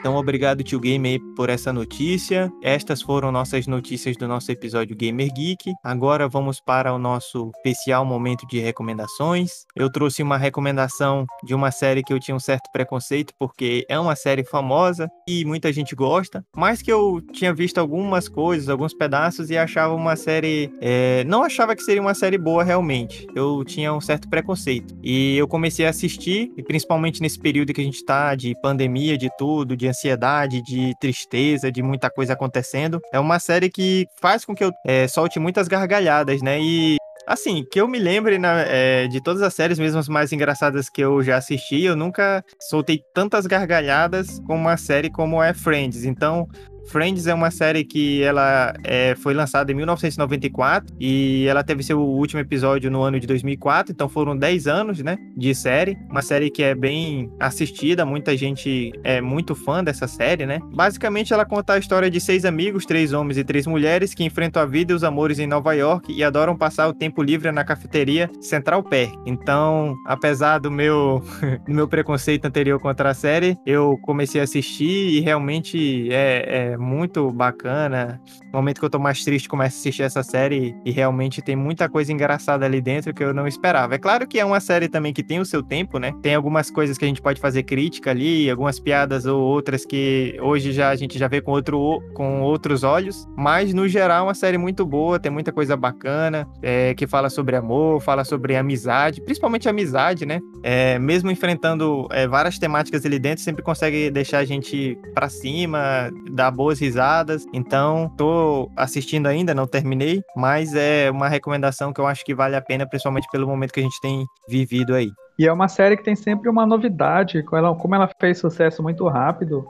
Então, 0.00 0.16
obrigado, 0.16 0.64
Tio 0.64 0.80
Game, 0.80 1.20
por 1.36 1.50
essa 1.50 1.74
notícia. 1.74 2.50
Estas 2.62 3.02
foram 3.02 3.30
nossas 3.30 3.66
notícias 3.66 4.16
do 4.16 4.26
nosso 4.26 4.50
episódio 4.50 4.96
Gamer 4.96 5.30
Geek. 5.30 5.74
Agora 5.84 6.26
vamos 6.26 6.58
para 6.58 6.94
o 6.94 6.98
nosso 6.98 7.50
especial 7.56 8.02
momento 8.02 8.46
de 8.46 8.58
recomendações. 8.58 9.50
Eu 9.76 9.92
trouxe 9.92 10.22
uma 10.22 10.38
recomendação 10.38 11.26
de 11.44 11.54
uma 11.54 11.70
série 11.70 12.02
que 12.02 12.14
eu 12.14 12.18
tinha 12.18 12.34
um 12.34 12.40
certo 12.40 12.70
preconceito, 12.72 13.34
porque 13.38 13.84
é 13.90 13.98
uma 13.98 14.16
série 14.16 14.42
famosa 14.42 15.06
e 15.28 15.44
muita 15.44 15.70
gente 15.70 15.94
gosta, 15.94 16.42
mas 16.56 16.80
que 16.80 16.90
eu 16.90 17.20
tinha 17.34 17.52
visto 17.52 17.76
algumas 17.76 18.26
coisas, 18.26 18.70
alguns 18.70 18.94
pedaços 18.94 19.50
e 19.50 19.58
achava 19.58 19.92
uma 19.92 20.16
série. 20.16 20.72
É... 20.80 21.24
não 21.24 21.42
achava 21.42 21.76
que 21.76 21.82
seria 21.82 22.00
uma 22.00 22.14
série 22.14 22.38
boa 22.38 22.64
realmente. 22.64 23.26
Eu 23.34 23.62
tinha 23.66 23.92
um 23.92 24.00
certo 24.00 24.30
preconceito. 24.30 24.96
E 25.02 25.36
eu 25.36 25.46
comecei 25.46 25.84
a 25.84 25.90
assistir, 25.90 26.50
e 26.56 26.62
principalmente 26.62 27.20
nesse 27.20 27.38
período 27.38 27.74
que 27.74 27.82
a 27.82 27.84
gente 27.84 27.96
está 27.96 28.34
de 28.34 28.54
pandemia, 28.62 29.18
de 29.18 29.28
tudo, 29.36 29.76
de 29.76 29.89
ansiedade, 29.90 30.62
de 30.62 30.94
tristeza, 31.00 31.70
de 31.70 31.82
muita 31.82 32.10
coisa 32.10 32.32
acontecendo. 32.32 33.00
É 33.12 33.20
uma 33.20 33.38
série 33.38 33.70
que 33.70 34.06
faz 34.20 34.44
com 34.44 34.54
que 34.54 34.64
eu 34.64 34.70
é, 34.86 35.06
solte 35.06 35.38
muitas 35.38 35.68
gargalhadas, 35.68 36.42
né? 36.42 36.60
E 36.60 36.96
Assim, 37.26 37.64
que 37.70 37.80
eu 37.80 37.86
me 37.86 37.98
lembre 37.98 38.40
é, 38.66 39.06
de 39.06 39.22
todas 39.22 39.40
as 39.42 39.54
séries, 39.54 39.78
mesmo 39.78 40.00
as 40.00 40.08
mais 40.08 40.32
engraçadas 40.32 40.88
que 40.88 41.00
eu 41.00 41.22
já 41.22 41.36
assisti, 41.36 41.82
eu 41.82 41.94
nunca 41.94 42.42
soltei 42.68 43.00
tantas 43.14 43.46
gargalhadas 43.46 44.40
com 44.46 44.56
uma 44.56 44.76
série 44.76 45.10
como 45.10 45.40
é 45.40 45.54
Friends. 45.54 46.04
Então, 46.04 46.48
Friends 46.88 47.28
é 47.28 47.34
uma 47.34 47.50
série 47.50 47.84
que 47.84 48.20
ela 48.22 48.74
é, 48.84 49.14
foi 49.14 49.32
lançada 49.32 49.70
em 49.70 49.74
1994 49.76 50.92
e 50.98 51.46
ela 51.46 51.62
teve 51.62 51.84
seu 51.84 52.00
último 52.00 52.40
episódio 52.40 52.90
no 52.90 53.02
ano 53.02 53.20
de 53.20 53.26
2004, 53.28 53.92
então 53.92 54.08
foram 54.08 54.36
10 54.36 54.66
anos, 54.66 54.98
né, 55.00 55.16
de 55.40 55.54
série. 55.54 55.98
Uma 56.10 56.20
série 56.20 56.50
que 56.50 56.62
é 56.62 56.74
bem 56.74 57.32
assistida, 57.40 58.04
muita 58.04 58.36
gente 58.36 58.92
é 59.02 59.20
muito 59.22 59.54
fã 59.54 59.82
dessa 59.82 60.06
série, 60.06 60.44
né? 60.44 60.60
Basicamente 60.74 61.32
ela 61.32 61.46
conta 61.46 61.72
a 61.72 61.78
história 61.78 62.10
de 62.10 62.20
seis 62.20 62.44
amigos, 62.44 62.84
três 62.84 63.14
homens 63.14 63.38
e 63.38 63.42
três 63.42 63.66
mulheres 63.66 64.12
que 64.12 64.22
enfrentam 64.22 64.62
a 64.62 64.66
vida 64.66 64.92
e 64.92 64.94
os 64.94 65.02
amores 65.02 65.38
em 65.38 65.46
Nova 65.46 65.72
York 65.72 66.12
e 66.12 66.22
adoram 66.22 66.54
passar 66.54 66.88
o 66.88 66.92
tempo 66.92 67.22
livre 67.22 67.50
na 67.50 67.64
cafeteria 67.64 68.30
Central 68.40 68.82
Perk. 68.82 69.16
Então, 69.24 69.96
apesar 70.06 70.58
do 70.58 70.70
meu 70.70 71.22
do 71.66 71.72
meu 71.72 71.88
preconceito 71.88 72.44
anterior 72.44 72.78
contra 72.78 73.10
a 73.10 73.14
série, 73.14 73.56
eu 73.64 73.98
comecei 74.02 74.42
a 74.42 74.44
assistir 74.44 75.16
e 75.16 75.20
realmente 75.20 76.12
é, 76.12 76.72
é 76.72 76.76
muito 76.76 77.30
bacana. 77.32 78.20
No 78.52 78.58
momento 78.58 78.78
que 78.78 78.84
eu 78.84 78.90
tô 78.90 78.98
mais 78.98 79.24
triste, 79.24 79.48
começo 79.48 79.76
a 79.76 79.80
assistir 79.80 80.02
essa 80.02 80.22
série 80.22 80.76
e 80.84 80.90
realmente 80.90 81.40
tem 81.40 81.56
muita 81.56 81.88
coisa 81.88 82.12
engraçada 82.12 82.66
ali 82.66 82.82
dentro 82.82 83.14
que 83.14 83.24
eu 83.24 83.32
não 83.32 83.46
esperava. 83.46 83.94
É 83.94 83.98
claro 83.98 84.28
que 84.28 84.38
é 84.38 84.44
uma 84.44 84.60
série 84.60 84.88
também 84.88 85.14
que 85.14 85.29
tem 85.30 85.38
o 85.38 85.46
seu 85.46 85.62
tempo, 85.62 86.00
né? 86.00 86.12
Tem 86.20 86.34
algumas 86.34 86.72
coisas 86.72 86.98
que 86.98 87.04
a 87.04 87.08
gente 87.08 87.22
pode 87.22 87.40
fazer 87.40 87.62
crítica 87.62 88.10
ali, 88.10 88.50
algumas 88.50 88.80
piadas 88.80 89.26
ou 89.26 89.40
outras 89.40 89.86
que 89.86 90.36
hoje 90.42 90.72
já 90.72 90.88
a 90.88 90.96
gente 90.96 91.16
já 91.16 91.28
vê 91.28 91.40
com, 91.40 91.52
outro, 91.52 92.02
com 92.14 92.42
outros 92.42 92.82
olhos, 92.82 93.28
mas 93.36 93.72
no 93.72 93.86
geral 93.86 94.22
é 94.22 94.22
uma 94.22 94.34
série 94.34 94.58
muito 94.58 94.84
boa, 94.84 95.20
tem 95.20 95.30
muita 95.30 95.52
coisa 95.52 95.76
bacana, 95.76 96.48
é, 96.60 96.94
que 96.94 97.06
fala 97.06 97.30
sobre 97.30 97.54
amor, 97.54 98.00
fala 98.00 98.24
sobre 98.24 98.56
amizade, 98.56 99.20
principalmente 99.20 99.68
amizade, 99.68 100.26
né? 100.26 100.40
É, 100.64 100.98
mesmo 100.98 101.30
enfrentando 101.30 102.08
é, 102.10 102.26
várias 102.26 102.58
temáticas 102.58 103.06
ali 103.06 103.20
dentro, 103.20 103.44
sempre 103.44 103.62
consegue 103.62 104.10
deixar 104.10 104.38
a 104.38 104.44
gente 104.44 104.98
para 105.14 105.28
cima, 105.28 106.10
dar 106.32 106.50
boas 106.50 106.80
risadas. 106.80 107.46
Então, 107.54 108.12
tô 108.16 108.68
assistindo 108.76 109.28
ainda, 109.28 109.54
não 109.54 109.68
terminei, 109.68 110.22
mas 110.36 110.74
é 110.74 111.08
uma 111.08 111.28
recomendação 111.28 111.92
que 111.92 112.00
eu 112.00 112.06
acho 112.08 112.24
que 112.24 112.34
vale 112.34 112.56
a 112.56 112.60
pena, 112.60 112.84
principalmente 112.84 113.28
pelo 113.30 113.46
momento 113.46 113.72
que 113.72 113.78
a 113.78 113.84
gente 113.84 114.00
tem 114.00 114.26
vivido 114.48 114.92
aí. 114.92 115.08
E 115.38 115.46
é 115.46 115.52
uma 115.52 115.68
série 115.68 115.96
que 115.96 116.04
tem 116.04 116.14
sempre 116.14 116.48
uma 116.48 116.66
novidade, 116.66 117.42
como 117.42 117.94
ela 117.94 118.10
fez 118.20 118.38
sucesso 118.38 118.82
muito 118.82 119.06
rápido. 119.08 119.66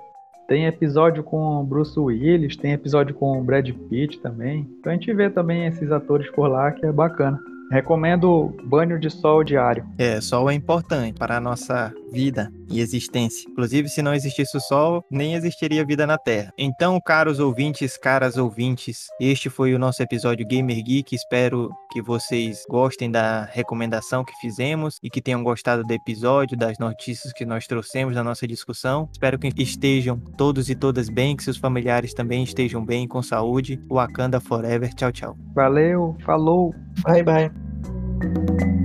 Tem 0.48 0.66
episódio 0.66 1.22
com 1.22 1.64
Bruce 1.64 1.98
Willis, 1.98 2.56
tem 2.56 2.72
episódio 2.72 3.14
com 3.14 3.40
Brad 3.44 3.70
Pitt 3.88 4.18
também. 4.20 4.68
Então 4.80 4.90
a 4.90 4.94
gente 4.94 5.12
vê 5.14 5.30
também 5.30 5.66
esses 5.66 5.92
atores 5.92 6.28
por 6.32 6.48
lá 6.48 6.72
que 6.72 6.84
é 6.84 6.90
bacana. 6.90 7.38
Recomendo 7.70 8.52
banho 8.64 8.98
de 8.98 9.08
sol 9.08 9.44
diário. 9.44 9.86
É, 9.96 10.20
sol 10.20 10.50
é 10.50 10.54
importante 10.54 11.16
para 11.16 11.36
a 11.36 11.40
nossa 11.40 11.94
vida 12.10 12.52
e 12.70 12.80
existência. 12.80 13.48
Inclusive, 13.50 13.88
se 13.88 14.02
não 14.02 14.14
existisse 14.14 14.56
o 14.56 14.60
sol, 14.60 15.04
nem 15.10 15.34
existiria 15.34 15.84
vida 15.84 16.06
na 16.06 16.18
Terra. 16.18 16.52
Então, 16.58 17.00
caros 17.00 17.40
ouvintes, 17.40 17.96
caras 17.96 18.36
ouvintes, 18.36 19.06
este 19.20 19.48
foi 19.48 19.74
o 19.74 19.78
nosso 19.78 20.02
episódio 20.02 20.46
Gamer 20.46 20.82
Geek. 20.82 21.14
Espero 21.14 21.70
que 21.92 22.00
vocês 22.00 22.64
gostem 22.68 23.10
da 23.10 23.44
recomendação 23.44 24.24
que 24.24 24.32
fizemos 24.40 24.98
e 25.02 25.10
que 25.10 25.20
tenham 25.20 25.42
gostado 25.42 25.82
do 25.84 25.92
episódio, 25.92 26.56
das 26.56 26.78
notícias 26.78 27.32
que 27.32 27.44
nós 27.44 27.66
trouxemos 27.66 28.14
na 28.14 28.22
nossa 28.22 28.46
discussão. 28.46 29.08
Espero 29.12 29.38
que 29.38 29.52
estejam 29.56 30.18
todos 30.36 30.70
e 30.70 30.74
todas 30.74 31.08
bem, 31.08 31.36
que 31.36 31.44
seus 31.44 31.56
familiares 31.56 32.14
também 32.14 32.42
estejam 32.42 32.84
bem, 32.84 33.06
com 33.06 33.22
saúde. 33.22 33.80
Wakanda 33.90 34.40
Forever. 34.40 34.92
Tchau, 34.94 35.12
tchau. 35.12 35.36
Valeu, 35.54 36.16
falou. 36.24 36.74
Bye, 37.04 37.22
bye. 37.22 38.79